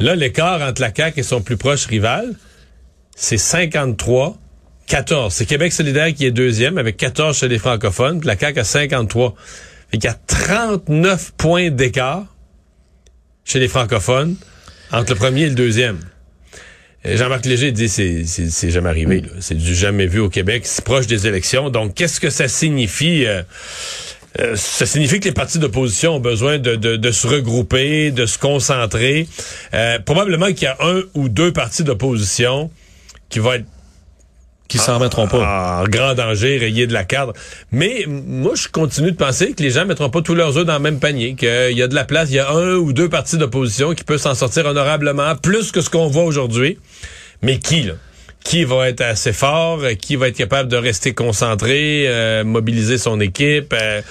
là, 0.00 0.16
l'écart 0.16 0.62
entre 0.62 0.80
la 0.80 0.92
CAQ 0.94 1.20
et 1.20 1.22
son 1.22 1.42
plus 1.42 1.56
proche 1.56 1.86
rival, 1.86 2.34
c'est 3.14 3.38
53 3.38 4.36
14. 4.86 5.32
C'est 5.32 5.46
Québec 5.46 5.72
solidaire 5.72 6.12
qui 6.12 6.26
est 6.26 6.30
deuxième 6.30 6.76
avec 6.78 6.96
14 6.98 7.38
chez 7.38 7.48
les 7.48 7.58
francophones, 7.58 8.18
puis 8.20 8.26
la 8.26 8.36
CAQ 8.38 8.60
a 8.60 8.64
53. 8.64 9.34
Fait 9.90 9.98
qu'il 9.98 10.08
y 10.10 10.12
a 10.12 10.18
39 10.26 11.32
points 11.36 11.70
d'écart 11.70 12.24
chez 13.44 13.60
les 13.60 13.68
francophones 13.68 14.36
entre 14.92 15.12
le 15.12 15.16
premier 15.18 15.42
et 15.42 15.48
le 15.48 15.54
deuxième. 15.54 16.00
Euh, 17.06 17.16
Jean-Marc 17.16 17.44
Léger 17.46 17.72
dit 17.72 17.88
c'est 17.88 18.24
c'est 18.24 18.50
c'est 18.50 18.70
jamais 18.70 18.88
arrivé 18.88 19.22
c'est 19.40 19.56
du 19.56 19.74
jamais 19.74 20.06
vu 20.06 20.20
au 20.20 20.28
Québec. 20.28 20.66
Si 20.66 20.82
proche 20.82 21.06
des 21.06 21.26
élections. 21.26 21.70
Donc 21.70 21.94
qu'est-ce 21.94 22.20
que 22.20 22.30
ça 22.30 22.48
signifie 22.48 23.26
euh, 23.26 23.42
euh, 24.40 24.56
ça 24.56 24.86
signifie 24.86 25.20
que 25.20 25.26
les 25.26 25.32
partis 25.32 25.58
d'opposition 25.58 26.16
ont 26.16 26.20
besoin 26.20 26.58
de, 26.58 27.10
se 27.12 27.26
regrouper, 27.26 28.10
de 28.10 28.26
se 28.26 28.36
concentrer? 28.36 29.28
Probablement 30.04 30.46
qu'il 30.46 30.64
y 30.64 30.66
a 30.66 30.76
un 30.80 31.02
ou 31.14 31.28
deux 31.28 31.52
partis 31.52 31.84
d'opposition 31.84 32.70
qui 33.28 33.38
vont 33.38 33.52
être 33.52 33.66
Qui 34.68 34.78
s'en 34.78 34.96
remettront 34.96 35.28
pas. 35.28 35.82
en 35.82 35.84
grand 35.84 36.14
danger, 36.14 36.56
rayés 36.58 36.86
de 36.86 36.92
la 36.92 37.04
carte. 37.04 37.36
Mais 37.70 38.06
moi, 38.08 38.52
je 38.54 38.68
continue 38.68 39.12
de 39.12 39.16
penser 39.16 39.52
que 39.52 39.62
les 39.62 39.70
gens 39.70 39.84
mettront 39.84 40.10
pas 40.10 40.22
tous 40.22 40.34
leurs 40.34 40.56
œufs 40.56 40.64
dans 40.64 40.74
le 40.74 40.78
même 40.80 40.98
panier, 41.00 41.34
qu'il 41.34 41.76
y 41.76 41.82
a 41.82 41.86
de 41.88 41.94
la 41.94 42.04
place, 42.04 42.30
il 42.30 42.36
y 42.36 42.38
a 42.38 42.50
un 42.50 42.74
ou 42.76 42.92
deux 42.92 43.08
partis 43.08 43.36
d'opposition 43.36 43.94
qui 43.94 44.04
peuvent 44.04 44.20
s'en 44.20 44.34
sortir 44.34 44.64
honorablement, 44.66 45.36
plus 45.36 45.70
que 45.70 45.80
ce 45.80 45.90
qu'on 45.90 46.08
voit 46.08 46.24
aujourd'hui. 46.24 46.78
Mais 47.42 47.58
qui, 47.58 47.82
là? 47.82 47.94
Qui 48.44 48.64
va 48.64 48.88
être 48.90 49.00
assez 49.00 49.32
fort? 49.32 49.80
euh, 49.82 49.94
Qui 49.94 50.16
va 50.16 50.28
être 50.28 50.36
capable 50.36 50.68
de 50.68 50.76
rester 50.76 51.14
concentré, 51.14 52.04
euh, 52.06 52.44
mobiliser 52.44 52.98
son 52.98 53.18
équipe, 53.18 53.72
euh, 53.72 54.02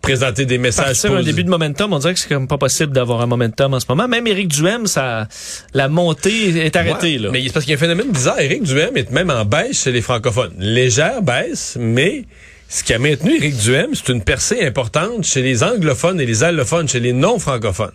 présenter 0.00 0.46
des 0.46 0.56
messages 0.58 0.86
partir 0.86 1.12
un 1.14 1.22
début 1.22 1.44
de 1.44 1.50
momentum, 1.50 1.92
on 1.92 1.98
dirait 1.98 2.14
que 2.14 2.20
c'est 2.20 2.28
comme 2.28 2.48
pas 2.48 2.56
possible 2.58 2.92
d'avoir 2.92 3.20
un 3.20 3.26
momentum 3.26 3.74
en 3.74 3.80
ce 3.80 3.86
moment. 3.88 4.08
Même 4.08 4.26
Éric 4.26 4.48
Duhem, 4.48 4.86
ça, 4.86 5.28
la 5.74 5.88
montée 5.88 6.64
est 6.64 6.74
arrêtée, 6.74 7.16
Ouais, 7.16 7.18
là. 7.18 7.28
Mais 7.32 7.42
c'est 7.46 7.52
parce 7.52 7.64
qu'il 7.66 7.72
y 7.72 7.74
a 7.74 7.78
un 7.78 7.80
phénomène 7.80 8.10
bizarre. 8.10 8.40
Éric 8.40 8.62
Duhem 8.62 8.96
est 8.96 9.10
même 9.10 9.30
en 9.30 9.44
baisse 9.44 9.84
chez 9.84 9.92
les 9.92 10.00
francophones. 10.02 10.54
Légère 10.58 11.20
baisse, 11.22 11.76
mais 11.78 12.24
ce 12.70 12.82
qui 12.82 12.94
a 12.94 12.98
maintenu 12.98 13.36
Éric 13.36 13.56
Duhem, 13.58 13.90
c'est 13.94 14.08
une 14.10 14.22
percée 14.24 14.62
importante 14.64 15.24
chez 15.24 15.42
les 15.42 15.62
anglophones 15.62 16.18
et 16.20 16.26
les 16.26 16.42
allophones, 16.42 16.88
chez 16.88 17.00
les 17.00 17.12
non-francophones. 17.12 17.92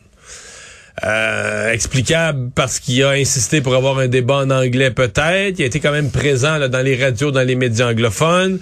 Euh, 1.05 1.71
explicable 1.71 2.49
parce 2.55 2.79
qu'il 2.79 3.03
a 3.03 3.11
insisté 3.11 3.61
pour 3.61 3.75
avoir 3.75 3.99
un 3.99 4.07
débat 4.07 4.37
en 4.37 4.49
anglais 4.49 4.89
peut-être. 4.89 5.59
Il 5.59 5.63
a 5.63 5.65
été 5.65 5.79
quand 5.79 5.91
même 5.91 6.09
présent 6.09 6.57
dans 6.67 6.81
les 6.81 6.95
radios, 6.95 7.29
dans 7.29 7.43
les 7.43 7.55
médias 7.55 7.87
anglophones. 7.91 8.59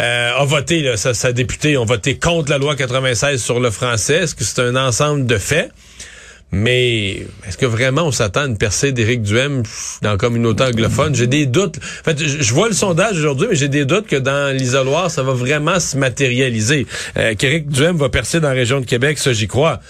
Euh, 0.00 0.30
a 0.34 0.44
voté, 0.44 0.80
là, 0.80 0.96
sa, 0.96 1.32
députée, 1.32 1.76
ont 1.76 1.84
voté 1.84 2.18
contre 2.18 2.50
la 2.50 2.56
loi 2.56 2.74
96 2.74 3.42
sur 3.42 3.60
le 3.60 3.70
français. 3.70 4.14
Est-ce 4.14 4.34
que 4.34 4.44
c'est 4.44 4.62
un 4.62 4.76
ensemble 4.76 5.26
de 5.26 5.36
faits? 5.36 5.72
Mais 6.52 7.26
est-ce 7.48 7.58
que 7.58 7.66
vraiment 7.66 8.02
on 8.02 8.12
s'attend 8.12 8.42
à 8.42 8.46
une 8.46 8.56
percée 8.56 8.92
d'Éric 8.92 9.22
Duhem 9.22 9.64
dans 10.02 10.12
la 10.12 10.16
communauté 10.16 10.62
anglophone? 10.62 11.14
J'ai 11.14 11.26
des 11.26 11.46
doutes. 11.46 11.78
En 11.78 12.04
fait, 12.04 12.18
je 12.18 12.42
je 12.42 12.54
vois 12.54 12.68
le 12.68 12.74
sondage 12.74 13.18
aujourd'hui, 13.18 13.48
mais 13.50 13.56
j'ai 13.56 13.68
des 13.68 13.84
doutes 13.84 14.06
que 14.06 14.16
dans 14.16 14.56
l'isoloir, 14.56 15.10
ça 15.10 15.24
va 15.24 15.32
vraiment 15.32 15.80
se 15.80 15.98
matérialiser. 15.98 16.86
Euh, 17.16 17.34
Qu'Éric 17.34 17.68
Duhem 17.68 17.96
va 17.96 18.08
percer 18.08 18.38
dans 18.38 18.48
la 18.48 18.54
région 18.54 18.80
de 18.80 18.86
Québec, 18.86 19.18
ça 19.18 19.32
j'y 19.32 19.48
crois. 19.48 19.80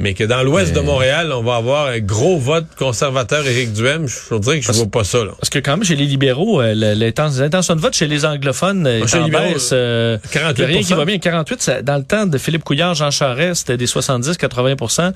Mais 0.00 0.14
que 0.14 0.24
dans 0.24 0.42
l'ouest 0.42 0.72
de 0.74 0.80
Montréal, 0.80 1.30
on 1.32 1.42
va 1.42 1.56
avoir 1.56 1.86
un 1.88 1.98
gros 2.00 2.38
vote 2.38 2.64
conservateur 2.78 3.46
Éric 3.46 3.72
Duhem, 3.74 4.06
je 4.08 4.34
dirais 4.38 4.60
que 4.60 4.66
je 4.66 4.72
vois 4.72 4.86
pas 4.86 5.04
ça. 5.04 5.18
Là. 5.24 5.32
Parce 5.38 5.50
que 5.50 5.58
quand 5.58 5.72
même, 5.76 5.84
chez 5.84 5.94
les 5.94 6.06
libéraux, 6.06 6.60
euh, 6.62 6.72
l'intention 6.74 7.76
de 7.76 7.80
vote 7.80 7.94
chez 7.94 8.06
les 8.08 8.24
anglophones 8.24 8.86
est 8.86 9.06
Chez 9.06 9.16
les 9.18 9.22
en 9.22 9.26
libéraux, 9.26 9.52
baisse. 9.52 9.70
euh, 9.72 10.16
48%. 10.32 10.58
y 10.58 10.62
a 10.62 10.66
rien 10.66 10.82
qui 10.82 10.94
va 10.94 11.04
bien. 11.04 11.18
48, 11.18 11.62
ça- 11.62 11.82
dans 11.82 11.96
le 11.98 12.04
temps 12.04 12.26
de 12.26 12.38
Philippe 12.38 12.64
Couillard, 12.64 12.94
Jean 12.94 13.10
Charest, 13.10 13.60
c'était 13.66 13.76
des 13.76 13.86
70-80 13.86 15.12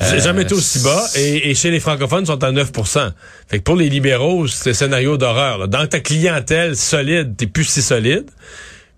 C'est 0.00 0.16
Euh, 0.16 0.20
jamais 0.20 0.42
été 0.42 0.54
aussi 0.54 0.80
bas. 0.80 1.02
Et, 1.16 1.50
et 1.50 1.54
chez 1.54 1.70
les 1.70 1.80
francophones, 1.80 2.24
ils 2.24 2.26
sont 2.26 2.42
à 2.42 2.52
9% 2.52 3.12
Fait 3.48 3.58
que 3.58 3.62
pour 3.62 3.76
les 3.76 3.88
libéraux, 3.88 4.46
c'est 4.46 4.74
scénario 4.74 5.16
d'horreur. 5.18 5.58
là. 5.58 5.66
Dans 5.66 5.86
ta 5.86 6.00
clientèle 6.00 6.74
solide, 6.76 7.34
t'es 7.36 7.46
plus 7.46 7.64
si 7.64 7.82
solide. 7.82 8.24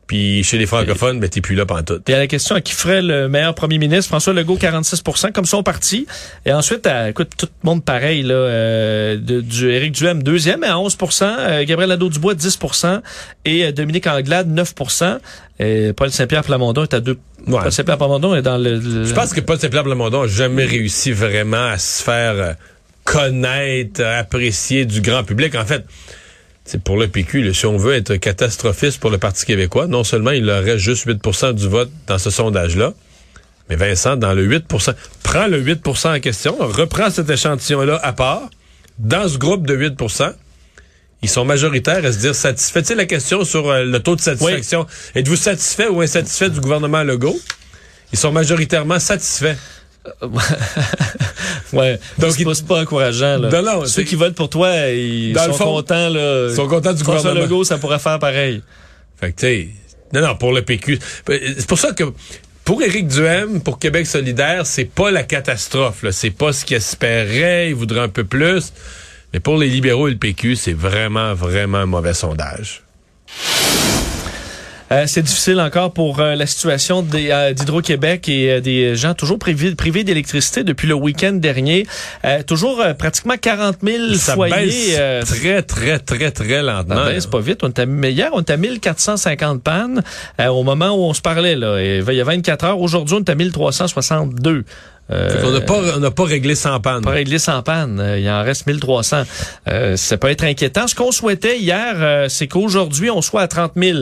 Puis 0.08 0.42
chez 0.42 0.56
les 0.58 0.64
francophones, 0.66 1.20
ben 1.20 1.28
t'es 1.28 1.40
plus 1.42 1.54
là 1.54 1.66
pantoute. 1.66 2.08
Y 2.08 2.14
a 2.14 2.18
la 2.18 2.26
question 2.26 2.54
à 2.56 2.60
qui 2.62 2.72
ferait 2.72 3.02
le 3.02 3.28
meilleur 3.28 3.54
premier 3.54 3.76
ministre? 3.78 4.08
François 4.08 4.32
Legault, 4.32 4.56
46% 4.56 5.32
comme 5.32 5.44
son 5.44 5.62
parti. 5.62 6.06
Et 6.46 6.52
ensuite, 6.52 6.86
à, 6.86 7.10
écoute, 7.10 7.28
tout 7.36 7.46
le 7.62 7.66
monde 7.68 7.84
pareil, 7.84 8.22
là, 8.22 8.34
euh, 8.34 9.16
de, 9.18 9.42
du 9.42 9.70
Éric 9.70 9.92
Duhem, 9.92 10.22
deuxième 10.22 10.64
à 10.64 10.72
11% 10.76 11.24
euh, 11.38 11.64
Gabriel 11.66 11.90
Nadeau-Dubois, 11.90 12.34
10% 12.34 13.02
et 13.44 13.66
euh, 13.66 13.72
Dominique 13.72 14.06
Anglade, 14.06 14.48
9 14.48 14.74
et 15.60 15.92
Paul 15.92 16.10
Saint-Pierre 16.10 16.42
Plamondon 16.42 16.82
est 16.84 16.94
à 16.94 17.00
2 17.00 17.18
Ouais. 17.46 17.60
Paul 17.62 17.72
Saint-Pierre 17.72 17.98
Plamondon 17.98 18.34
est 18.34 18.42
dans 18.42 18.58
le... 18.58 18.78
le- 18.78 19.04
Je 19.04 19.14
pense 19.14 19.32
que 19.32 19.40
Paul 19.40 19.58
Saint-Pierre 19.58 19.84
Plamondon 19.84 20.22
a 20.22 20.26
jamais 20.26 20.64
réussi 20.64 21.12
vraiment 21.12 21.66
à 21.68 21.78
se 21.78 22.02
faire 22.02 22.32
euh, 22.32 22.52
connaître, 23.04 24.00
euh, 24.02 24.20
apprécier 24.20 24.84
du 24.84 25.00
grand 25.00 25.24
public. 25.24 25.54
En 25.54 25.64
fait, 25.64 25.84
c'est 26.68 26.82
pour 26.82 26.98
le 26.98 27.08
PQ, 27.08 27.42
là, 27.42 27.54
si 27.54 27.64
on 27.64 27.78
veut 27.78 27.94
être 27.94 28.16
catastrophiste 28.16 29.00
pour 29.00 29.10
le 29.10 29.16
Parti 29.16 29.46
québécois, 29.46 29.86
non 29.86 30.04
seulement 30.04 30.32
il 30.32 30.50
aurait 30.50 30.78
juste 30.78 31.06
8% 31.06 31.54
du 31.54 31.66
vote 31.66 31.90
dans 32.06 32.18
ce 32.18 32.28
sondage-là, 32.28 32.92
mais 33.70 33.76
Vincent, 33.76 34.16
dans 34.16 34.34
le 34.34 34.46
8% 34.46 34.94
prends 35.22 35.46
le 35.46 35.62
8% 35.62 36.16
en 36.16 36.20
question, 36.20 36.56
reprends 36.58 37.08
cet 37.10 37.30
échantillon-là 37.30 37.98
à 38.02 38.12
part, 38.12 38.50
dans 38.98 39.26
ce 39.28 39.38
groupe 39.38 39.66
de 39.66 39.76
8% 39.76 40.34
ils 41.22 41.28
sont 41.28 41.44
majoritaires 41.44 42.04
à 42.04 42.12
se 42.12 42.18
dire 42.18 42.34
satisfaits. 42.34 42.80
Tu 42.80 42.86
sais, 42.88 42.94
la 42.94 43.06
question 43.06 43.44
sur 43.44 43.68
euh, 43.68 43.84
le 43.84 43.98
taux 44.00 44.14
de 44.14 44.20
satisfaction? 44.20 44.86
Êtes-vous 45.16 45.36
satisfait 45.36 45.88
ou 45.88 46.00
insatisfait 46.00 46.48
du 46.48 46.60
gouvernement 46.60 47.02
Legault? 47.02 47.38
Ils 48.12 48.18
sont 48.18 48.30
majoritairement 48.30 49.00
satisfaits. 49.00 49.56
Ouais, 51.72 51.98
Donc, 52.18 52.32
c'est 52.32 52.44
pas, 52.44 52.74
pas 52.74 52.82
encourageant. 52.82 53.38
Là. 53.38 53.50
Non, 53.50 53.62
non, 53.62 53.86
Ceux 53.86 54.02
qui 54.02 54.14
votent 54.14 54.34
pour 54.34 54.48
toi, 54.48 54.88
ils 54.88 55.32
Dans 55.34 55.42
sont 55.42 55.48
le 55.48 55.52
fond, 55.54 55.64
contents. 55.64 56.08
Là. 56.08 56.48
Ils 56.50 56.56
sont 56.56 56.68
contents 56.68 56.92
du 56.92 57.02
François 57.02 57.30
gouvernement. 57.30 57.44
Legault, 57.44 57.64
ça 57.64 57.78
pourrait 57.78 57.98
faire 57.98 58.18
pareil. 58.18 58.62
Fait 59.20 59.32
que, 59.32 59.40
tu 59.40 59.46
sais, 59.46 59.68
non, 60.12 60.20
non, 60.26 60.36
pour 60.36 60.52
le 60.52 60.62
PQ. 60.62 60.98
C'est 61.26 61.66
pour 61.66 61.78
ça 61.78 61.92
que, 61.92 62.04
pour 62.64 62.82
Éric 62.82 63.08
Duhem, 63.08 63.60
pour 63.60 63.78
Québec 63.78 64.06
solidaire, 64.06 64.66
c'est 64.66 64.86
pas 64.86 65.10
la 65.10 65.22
catastrophe, 65.22 66.02
là. 66.02 66.12
C'est 66.12 66.30
pas 66.30 66.52
ce 66.52 66.64
qu'il 66.64 66.76
espérait, 66.76 67.68
il 67.68 67.74
voudrait 67.74 68.00
un 68.00 68.08
peu 68.08 68.24
plus. 68.24 68.72
Mais 69.32 69.40
pour 69.40 69.58
les 69.58 69.68
libéraux 69.68 70.08
et 70.08 70.12
le 70.12 70.16
PQ, 70.16 70.56
c'est 70.56 70.72
vraiment, 70.72 71.34
vraiment 71.34 71.78
un 71.78 71.86
mauvais 71.86 72.14
sondage. 72.14 72.82
Euh, 74.90 75.04
c'est 75.06 75.22
difficile 75.22 75.60
encore 75.60 75.92
pour 75.92 76.20
euh, 76.20 76.34
la 76.34 76.46
situation 76.46 77.06
euh, 77.14 77.52
d'Hydro-Québec 77.52 78.28
et 78.28 78.52
euh, 78.52 78.60
des 78.60 78.96
gens 78.96 79.14
toujours 79.14 79.38
privés, 79.38 79.74
privés 79.74 80.02
d'électricité 80.04 80.64
depuis 80.64 80.88
le 80.88 80.94
week-end 80.94 81.32
dernier. 81.32 81.86
Euh, 82.24 82.42
toujours 82.42 82.80
euh, 82.80 82.94
pratiquement 82.94 83.34
40 83.40 83.76
000 83.82 84.14
Ça 84.14 84.34
foyers. 84.34 84.54
baisse 84.54 85.28
très, 85.28 85.62
très, 85.62 85.98
très, 85.98 86.30
très 86.30 86.62
lentement. 86.62 87.04
Ça 87.04 87.10
baisse 87.10 87.26
pas 87.26 87.40
vite. 87.40 87.60
On 87.62 87.68
était, 87.68 87.86
mais 87.86 88.12
hier, 88.12 88.30
on 88.32 88.40
était 88.40 88.54
à 88.54 88.56
1450 88.56 89.62
pannes 89.62 90.02
euh, 90.40 90.46
au 90.46 90.62
moment 90.62 90.90
où 90.90 91.00
on 91.02 91.12
se 91.14 91.20
parlait. 91.20 91.56
Là, 91.56 91.78
Et 91.78 92.02
il 92.06 92.14
y 92.14 92.20
a 92.20 92.24
24 92.24 92.64
heures. 92.64 92.80
Aujourd'hui, 92.80 93.16
on 93.16 93.20
est 93.20 93.30
à 93.30 93.34
1362. 93.34 94.64
Euh, 95.10 95.40
qu'on 95.40 95.50
n'a 95.52 95.60
pas, 95.62 95.80
on 95.96 96.00
n'a 96.00 96.10
pas 96.10 96.24
réglé 96.24 96.54
sans 96.54 96.80
panne. 96.80 97.02
pas 97.02 97.10
réglé 97.10 97.38
sans 97.38 97.62
panne. 97.62 98.16
Il 98.18 98.28
en 98.28 98.42
reste 98.42 98.66
1300. 98.66 99.22
Euh, 99.68 99.96
ça 99.96 100.18
peut 100.18 100.28
être 100.28 100.44
inquiétant. 100.44 100.86
Ce 100.86 100.94
qu'on 100.94 101.12
souhaitait 101.12 101.58
hier, 101.58 101.94
euh, 101.96 102.28
c'est 102.28 102.46
qu'aujourd'hui, 102.46 103.10
on 103.10 103.22
soit 103.22 103.40
à 103.42 103.48
30 103.48 103.72
000 103.76 103.98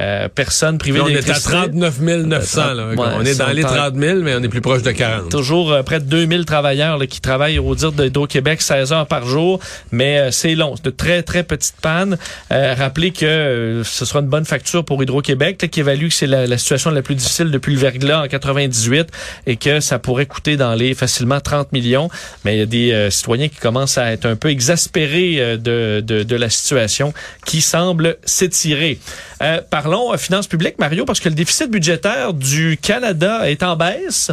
euh, 0.00 0.28
personnes 0.28 0.78
privées 0.78 0.98
Puis 1.00 1.02
on 1.06 1.08
est 1.08 1.18
à 1.18 1.20
d'électricité. 1.20 1.52
39 1.52 2.00
900. 2.00 2.74
Là. 2.74 2.88
Ouais, 2.88 2.96
on 3.16 3.24
est 3.24 3.38
dans 3.38 3.48
les 3.48 3.62
tente- 3.62 3.76
30 3.76 3.94
000, 3.96 4.18
mais 4.20 4.34
on 4.34 4.42
est 4.42 4.48
plus 4.48 4.60
proche 4.60 4.82
de 4.82 4.90
40. 4.92 5.30
Toujours 5.30 5.72
euh, 5.72 5.82
près 5.82 6.00
de 6.00 6.04
2000 6.06 6.44
travailleurs 6.46 6.96
là, 6.98 7.06
qui 7.06 7.20
travaillent 7.20 7.58
au 7.58 7.74
dire 7.74 7.92
d'Hydro-Québec 7.92 8.62
16 8.62 8.92
heures 8.92 9.06
par 9.06 9.26
jour, 9.26 9.60
mais 9.92 10.18
euh, 10.18 10.30
c'est 10.30 10.54
long, 10.54 10.74
c'est 10.76 10.86
de 10.86 10.90
très 10.90 11.22
très 11.22 11.42
petites 11.42 11.76
pannes. 11.82 12.16
Euh, 12.52 12.74
rappelez 12.76 13.10
que 13.10 13.26
euh, 13.26 13.84
ce 13.84 14.04
sera 14.04 14.20
une 14.20 14.28
bonne 14.28 14.44
facture 14.46 14.84
pour 14.84 15.02
Hydro-Québec 15.02 15.60
là, 15.62 15.68
qui 15.68 15.80
évalue 15.80 16.08
que 16.08 16.14
c'est 16.14 16.26
la, 16.26 16.46
la 16.46 16.58
situation 16.58 16.90
la 16.90 17.02
plus 17.02 17.14
difficile 17.14 17.50
depuis 17.50 17.74
le 17.74 17.80
verglas 17.80 18.22
en 18.24 18.28
98 18.28 19.08
et 19.46 19.56
que 19.56 19.80
ça 19.80 19.98
pourrait 19.98 20.26
coûter 20.26 20.56
dans 20.56 20.74
les 20.74 20.94
facilement 20.94 21.40
30 21.40 21.72
millions. 21.72 22.08
Mais 22.44 22.56
il 22.56 22.58
y 22.60 22.62
a 22.62 22.66
des 22.66 22.92
euh, 22.92 23.10
citoyens 23.10 23.48
qui 23.48 23.56
commencent 23.58 23.98
à 23.98 24.12
être 24.12 24.26
un 24.26 24.36
peu 24.36 24.48
exaspérés 24.50 25.36
euh, 25.38 25.56
de, 25.56 26.00
de, 26.00 26.22
de 26.22 26.36
la 26.36 26.48
situation 26.50 27.12
qui 27.44 27.60
semble 27.60 28.16
s'étirer. 28.24 28.98
Euh, 29.42 29.60
parlons 29.90 30.12
euh, 30.12 30.16
finances 30.16 30.46
publiques, 30.46 30.78
Mario, 30.78 31.04
parce 31.04 31.18
que 31.20 31.28
le 31.28 31.34
déficit 31.34 31.70
budgétaire 31.70 32.32
du 32.32 32.78
Canada 32.80 33.50
est 33.50 33.62
en 33.62 33.76
baisse. 33.76 34.30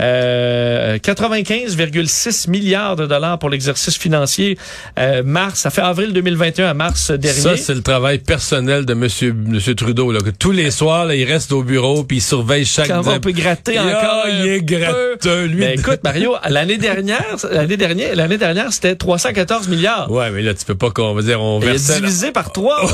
Euh, 0.00 0.98
95,6 0.98 2.48
milliards 2.48 2.96
de 2.96 3.06
dollars 3.06 3.38
pour 3.38 3.50
l'exercice 3.50 3.96
financier 3.98 4.56
euh, 4.98 5.22
mars. 5.24 5.60
Ça 5.60 5.70
fait 5.70 5.80
avril 5.80 6.12
2021 6.12 6.68
à 6.68 6.74
mars 6.74 7.10
dernier. 7.10 7.40
Ça, 7.40 7.56
c'est 7.56 7.74
le 7.74 7.82
travail 7.82 8.18
personnel 8.18 8.86
de 8.86 8.94
Monsieur, 8.94 9.32
Monsieur 9.32 9.74
Trudeau. 9.74 10.12
Là, 10.12 10.20
que 10.20 10.30
tous 10.30 10.52
les 10.52 10.70
soirs, 10.70 11.06
là, 11.06 11.16
il 11.16 11.24
reste 11.24 11.50
au 11.52 11.62
bureau 11.62 12.04
puis 12.04 12.18
il 12.18 12.22
surveille 12.22 12.64
chaque... 12.64 12.88
Quand 12.88 13.02
on 13.06 13.20
peut 13.20 13.32
gratter 13.32 13.78
encore. 13.80 14.26
il 14.28 14.46
est 14.46 14.62
gratteux, 14.62 15.46
lui. 15.46 15.60
Mais 15.60 15.74
écoute, 15.74 16.00
Mario, 16.04 16.36
l'année 16.48 16.78
dernière, 16.78 17.36
l'année 17.50 17.76
dernière, 17.76 18.14
l'année 18.14 18.38
dernière, 18.38 18.72
c'était 18.72 18.94
314 18.94 19.68
milliards. 19.68 20.10
Ouais, 20.10 20.30
mais 20.30 20.42
là, 20.42 20.54
tu 20.54 20.64
peux 20.64 20.76
pas 20.76 20.90
qu'on 20.90 21.14
va 21.14 21.22
dire, 21.22 21.40
on 21.40 21.58
versait, 21.58 22.00
divisé 22.00 22.30
par 22.30 22.52
trois. 22.52 22.80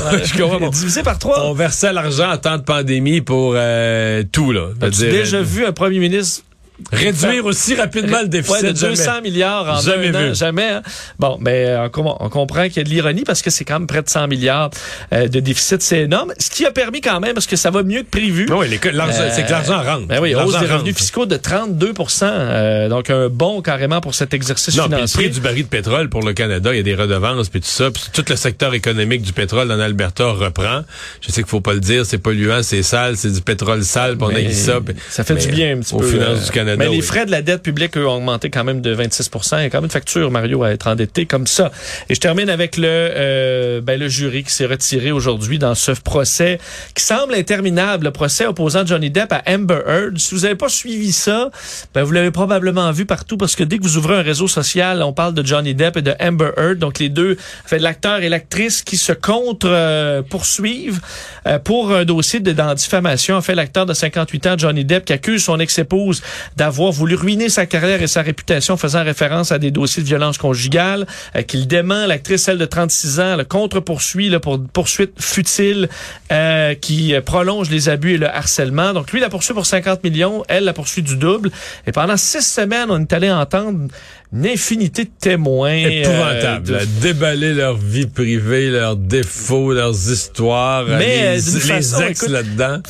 Divisé 0.71 1.03
par 1.03 1.19
trois. 1.19 1.45
on 1.45 1.53
versait 1.53 1.93
l'argent 2.01 2.31
en 2.31 2.37
temps 2.37 2.57
de 2.57 2.63
pandémie 2.63 3.21
pour 3.21 3.53
euh, 3.55 4.23
tout, 4.31 4.51
là. 4.51 4.69
As-tu 4.81 5.01
déjà 5.09 5.37
euh, 5.37 5.43
vu 5.43 5.65
un 5.65 5.71
premier 5.71 5.99
ministre 5.99 6.43
réduire 6.91 7.45
aussi 7.45 7.75
rapidement 7.75 8.21
le 8.21 8.27
déficit. 8.27 8.61
Ouais, 8.63 8.73
de 8.73 8.79
200 8.79 9.03
jamais. 9.03 9.21
milliards 9.21 9.67
en 9.77 9.81
Jamais 9.81 10.15
un 10.15 10.31
an, 10.31 10.33
jamais. 10.33 10.69
hein. 10.69 10.81
Bon, 11.19 11.37
mais 11.41 11.75
on, 11.77 11.89
com- 11.89 12.13
on 12.19 12.29
comprend 12.29 12.65
qu'il 12.67 12.77
y 12.77 12.79
a 12.79 12.83
de 12.83 12.89
l'ironie 12.89 13.23
parce 13.23 13.41
que 13.41 13.49
c'est 13.49 13.65
quand 13.65 13.79
même 13.79 13.87
près 13.87 14.01
de 14.03 14.09
100 14.09 14.27
milliards 14.27 14.69
euh, 15.13 15.27
de 15.27 15.39
déficit, 15.39 15.81
c'est 15.81 16.01
énorme. 16.01 16.33
Ce 16.37 16.49
qui 16.49 16.65
a 16.65 16.71
permis 16.71 17.01
quand 17.01 17.19
même, 17.19 17.33
parce 17.33 17.47
que 17.47 17.55
ça 17.55 17.71
va 17.71 17.83
mieux 17.83 18.03
que 18.03 18.09
prévu. 18.09 18.47
Oui, 18.51 18.67
les- 18.69 18.91
l'argent- 18.91 19.17
Euh, 19.21 19.29
c'est 19.33 19.45
que 19.45 19.51
l'argent 19.51 19.81
rentre. 19.83 20.07
Ben 20.07 20.19
oui, 20.21 20.35
hausse 20.35 20.51
des 20.51 20.57
rentre. 20.59 20.73
revenus 20.73 20.95
fiscaux 20.95 21.25
de 21.25 21.37
32% 21.37 22.23
euh, 22.23 22.89
donc 22.89 23.09
un 23.09 23.29
bon 23.29 23.61
carrément 23.61 24.01
pour 24.01 24.13
cet 24.15 24.33
exercice 24.33 24.75
Non, 24.75 24.83
puis 24.83 24.91
le 24.91 24.95
financier. 24.97 25.23
prix 25.23 25.29
du 25.31 25.39
baril 25.39 25.63
de 25.63 25.69
pétrole 25.69 26.09
pour 26.09 26.21
le 26.23 26.33
Canada, 26.33 26.73
il 26.73 26.77
y 26.77 26.79
a 26.79 26.83
des 26.83 26.95
redevances 26.95 27.49
puis 27.49 27.59
tout 27.61 27.67
ça, 27.67 27.89
puis 27.91 28.03
tout 28.13 28.23
le 28.29 28.35
secteur 28.35 28.73
économique 28.73 29.21
du 29.23 29.33
pétrole 29.33 29.71
en 29.71 29.79
Alberta 29.79 30.25
reprend. 30.31 30.81
Je 31.21 31.27
sais 31.31 31.41
qu'il 31.41 31.49
faut 31.49 31.61
pas 31.61 31.73
le 31.73 31.79
dire, 31.79 32.05
c'est 32.05 32.17
polluant, 32.19 32.61
c'est 32.63 32.83
sale, 32.83 33.17
c'est 33.17 33.31
du 33.31 33.41
pétrole 33.41 33.83
sale, 33.83 34.17
puis 34.17 34.27
on 34.31 34.35
a 34.35 34.41
dit 34.41 34.53
ça. 34.55 34.79
puis- 34.85 34.95
ça 35.09 35.23
fait 35.23 35.35
du 35.35 35.47
bien 35.47 35.75
un 35.75 35.79
petit 35.79 35.93
aux 35.95 35.99
peu. 35.99 36.07
finances 36.07 36.39
euh, 36.41 36.45
du 36.45 36.51
Canada. 36.51 36.66
Mais 36.75 36.89
les 36.89 36.97
oui. 36.97 37.01
frais 37.01 37.25
de 37.25 37.31
la 37.31 37.41
dette 37.41 37.61
publique 37.61 37.97
eux, 37.97 38.07
ont 38.07 38.17
augmenté 38.17 38.49
quand 38.49 38.63
même 38.63 38.81
de 38.81 38.91
26 38.91 39.29
Il 39.53 39.57
y 39.57 39.61
a 39.61 39.69
quand 39.69 39.77
même 39.77 39.85
une 39.85 39.91
facture, 39.91 40.31
Mario, 40.31 40.63
à 40.63 40.71
être 40.71 40.87
endetté 40.87 41.25
comme 41.25 41.47
ça. 41.47 41.71
Et 42.09 42.15
je 42.15 42.19
termine 42.19 42.49
avec 42.49 42.77
le, 42.77 42.87
euh, 42.87 43.81
ben, 43.81 43.99
le 43.99 44.09
jury 44.09 44.43
qui 44.43 44.51
s'est 44.51 44.65
retiré 44.65 45.11
aujourd'hui 45.11 45.59
dans 45.59 45.75
ce 45.75 45.91
procès 45.91 46.59
qui 46.95 47.03
semble 47.03 47.35
interminable, 47.35 48.05
le 48.05 48.11
procès 48.11 48.45
opposant 48.45 48.85
Johnny 48.85 49.09
Depp 49.09 49.31
à 49.31 49.43
Amber 49.47 49.79
Heard. 49.85 50.17
Si 50.17 50.35
vous 50.35 50.41
n'avez 50.41 50.55
pas 50.55 50.69
suivi 50.69 51.11
ça, 51.11 51.49
ben, 51.93 52.03
vous 52.03 52.11
l'avez 52.11 52.31
probablement 52.31 52.91
vu 52.91 53.05
partout 53.05 53.37
parce 53.37 53.55
que 53.55 53.63
dès 53.63 53.77
que 53.77 53.83
vous 53.83 53.97
ouvrez 53.97 54.15
un 54.15 54.21
réseau 54.21 54.47
social, 54.47 55.01
on 55.03 55.13
parle 55.13 55.33
de 55.33 55.45
Johnny 55.45 55.73
Depp 55.75 55.97
et 55.97 56.01
de 56.01 56.13
Amber 56.19 56.51
Heard, 56.57 56.77
donc 56.77 56.99
les 56.99 57.09
deux, 57.09 57.37
fait, 57.65 57.79
l'acteur 57.79 58.21
et 58.21 58.29
l'actrice 58.29 58.81
qui 58.81 58.97
se 58.97 59.13
contre 59.13 59.67
euh, 59.69 60.21
poursuivent 60.21 60.99
euh, 61.45 61.59
pour 61.59 61.91
un 61.91 62.05
dossier 62.05 62.39
de, 62.39 62.51
dans 62.51 62.73
diffamation. 62.73 63.35
En 63.35 63.41
fait, 63.41 63.55
l'acteur 63.55 63.85
de 63.85 63.93
58 63.93 64.47
ans, 64.47 64.55
Johnny 64.57 64.85
Depp, 64.85 65.05
qui 65.05 65.13
accuse 65.13 65.43
son 65.43 65.59
ex-épouse 65.59 66.21
d'avoir 66.57 66.91
voulu 66.91 67.13
ruiner 67.13 67.49
sa 67.49 67.67
carrière 67.67 68.01
et 68.01 68.07
sa 68.07 68.23
réputation 68.23 68.77
faisant 68.77 69.03
référence 69.03 69.51
à 69.51 69.59
des 69.59 69.69
dossiers 69.69 70.01
de 70.01 70.07
violence 70.07 70.39
conjugale, 70.39 71.05
euh, 71.35 71.43
qu'il 71.43 71.67
dément 71.67 72.07
l'actrice, 72.07 72.43
celle 72.43 72.57
de 72.57 72.65
36 72.65 73.19
ans, 73.19 73.35
le 73.35 73.43
contre-poursuit 73.43 74.29
là, 74.29 74.39
pour 74.39 74.59
poursuite 74.73 75.21
futile 75.21 75.87
euh, 76.31 76.73
qui 76.73 77.13
euh, 77.13 77.21
prolonge 77.21 77.69
les 77.69 77.89
abus 77.89 78.15
et 78.15 78.17
le 78.17 78.27
harcèlement. 78.27 78.93
Donc 78.93 79.11
lui, 79.11 79.19
la 79.19 79.29
poursuit 79.29 79.53
pour 79.53 79.67
50 79.67 80.03
millions, 80.03 80.43
elle 80.47 80.63
la 80.63 80.73
poursuit 80.73 81.03
du 81.03 81.15
double. 81.15 81.51
Et 81.85 81.91
pendant 81.91 82.17
six 82.17 82.41
semaines, 82.41 82.89
on 82.89 83.01
est 83.01 83.13
allé 83.13 83.31
entendre 83.31 83.87
une 84.33 84.45
infinité 84.47 85.05
de 85.05 85.09
témoins. 85.19 85.71
euh, 85.71 86.03
là, 86.41 86.59
de- 86.59 86.79
déballer 87.01 87.53
leur 87.53 87.77
vie 87.77 88.07
privée, 88.07 88.69
leurs 88.69 88.95
défauts, 88.97 89.73
leurs 89.73 90.11
histoires, 90.11 90.85
Mais, 90.85 91.21
euh, 91.23 91.35
les, 91.35 91.41
d'une 91.41 91.53
les 91.53 91.59
façon, 91.59 92.01
ex 92.01 92.27
là-dedans. 92.27 92.81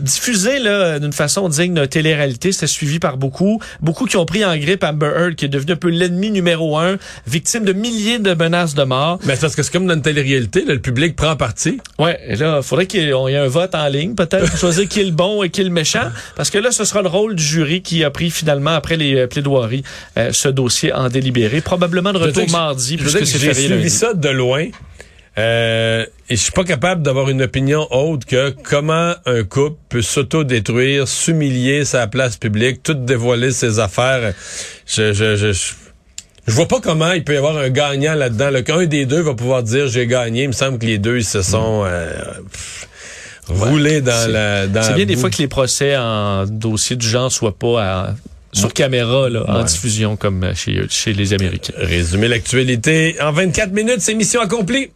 Diffusé 0.00 0.58
là 0.58 0.98
d'une 0.98 1.12
façon 1.12 1.48
digne 1.48 1.74
de 1.74 1.84
télé-réalité, 1.84 2.52
c'était 2.52 2.66
suivi 2.66 2.98
par 2.98 3.16
beaucoup, 3.16 3.60
beaucoup 3.80 4.06
qui 4.06 4.16
ont 4.16 4.26
pris 4.26 4.44
en 4.44 4.56
grippe 4.56 4.84
Amber 4.84 5.10
Heard 5.16 5.34
qui 5.34 5.46
est 5.46 5.48
devenu 5.48 5.72
un 5.72 5.76
peu 5.76 5.88
l'ennemi 5.88 6.30
numéro 6.30 6.78
un, 6.78 6.96
victime 7.26 7.64
de 7.64 7.72
milliers 7.72 8.18
de 8.18 8.34
menaces 8.34 8.74
de 8.74 8.84
mort. 8.84 9.18
Mais 9.24 9.34
c'est 9.34 9.42
parce 9.42 9.56
que 9.56 9.62
c'est 9.62 9.72
comme 9.72 9.86
dans 9.86 9.94
une 9.94 10.02
télé-réalité, 10.02 10.64
là, 10.64 10.74
le 10.74 10.80
public 10.80 11.16
prend 11.16 11.36
parti. 11.36 11.78
Ouais, 11.98 12.18
et 12.26 12.36
là, 12.36 12.62
faudrait 12.62 12.86
qu'il 12.86 13.02
y 13.02 13.08
ait 13.08 13.12
on 13.14 13.28
y 13.28 13.32
ait 13.32 13.38
un 13.38 13.48
vote 13.48 13.74
en 13.74 13.88
ligne 13.88 14.14
peut-être 14.14 14.48
pour 14.48 14.58
choisir 14.58 14.88
qui 14.88 15.00
est 15.00 15.04
le 15.04 15.10
bon 15.10 15.42
et 15.42 15.50
qui 15.50 15.60
est 15.60 15.64
le 15.64 15.70
méchant 15.70 16.10
parce 16.36 16.50
que 16.50 16.58
là 16.58 16.70
ce 16.70 16.84
sera 16.84 17.02
le 17.02 17.08
rôle 17.08 17.34
du 17.34 17.42
jury 17.42 17.82
qui 17.82 18.04
a 18.04 18.10
pris 18.10 18.30
finalement 18.30 18.70
après 18.70 18.96
les 18.96 19.16
euh, 19.16 19.26
plaidoiries 19.26 19.82
euh, 20.18 20.30
ce 20.32 20.48
dossier 20.48 20.83
en 20.92 21.08
délibéré, 21.08 21.60
probablement 21.60 22.12
de 22.12 22.18
retour 22.18 22.50
mardi 22.50 22.96
je 22.98 23.02
puisque 23.02 23.26
c'est 23.26 23.38
férié 23.38 23.54
suivi 23.54 23.74
lundi. 23.76 23.90
ça 23.90 24.14
de 24.14 24.28
loin. 24.28 24.66
Euh, 25.36 26.06
et 26.30 26.36
je 26.36 26.40
suis 26.40 26.52
pas 26.52 26.62
capable 26.62 27.02
d'avoir 27.02 27.28
une 27.28 27.42
opinion 27.42 27.88
autre 27.92 28.24
que 28.24 28.50
comment 28.62 29.14
un 29.26 29.42
couple 29.42 29.76
peut 29.88 30.02
s'auto-détruire, 30.02 31.08
s'humilier 31.08 31.84
sa 31.84 32.06
place 32.06 32.36
publique, 32.36 32.82
tout 32.84 32.94
dévoiler 32.94 33.50
ses 33.50 33.80
affaires. 33.80 34.32
Je, 34.86 35.12
je, 35.12 35.34
je, 35.34 35.52
je, 35.52 35.72
je 36.46 36.52
vois 36.52 36.68
pas 36.68 36.80
comment 36.80 37.10
il 37.12 37.24
peut 37.24 37.34
y 37.34 37.36
avoir 37.36 37.56
un 37.58 37.68
gagnant 37.70 38.14
là-dedans. 38.14 38.50
là, 38.50 38.62
Qu'un 38.62 38.86
des 38.86 39.06
deux 39.06 39.22
va 39.22 39.34
pouvoir 39.34 39.64
dire 39.64 39.88
j'ai 39.88 40.06
gagné. 40.06 40.42
Il 40.44 40.48
me 40.48 40.52
semble 40.52 40.78
que 40.78 40.86
les 40.86 40.98
deux 40.98 41.16
ils 41.18 41.24
se 41.24 41.42
sont. 41.42 41.82
euh, 41.84 42.12
pff, 42.52 42.88
rouler 43.48 44.00
dans 44.02 44.30
la. 44.30 44.66
C'est 44.84 44.94
bien 44.94 45.04
des 45.04 45.16
fois 45.16 45.30
que 45.30 45.38
les 45.38 45.48
procès 45.48 45.96
en 45.96 46.46
dossier 46.46 46.94
du 46.94 47.08
genre 47.08 47.32
soient 47.32 47.58
pas 47.58 47.82
à- 47.82 48.14
sur 48.54 48.72
caméra, 48.72 49.28
là, 49.28 49.44
en 49.48 49.64
diffusion 49.64 50.16
comme 50.16 50.54
chez, 50.54 50.86
chez 50.88 51.12
les 51.12 51.32
Américains. 51.32 51.74
Résumer 51.76 52.28
l'actualité 52.28 53.16
en 53.20 53.32
24 53.32 53.72
minutes, 53.72 54.00
c'est 54.00 54.14
mission 54.14 54.40
accomplie. 54.40 54.90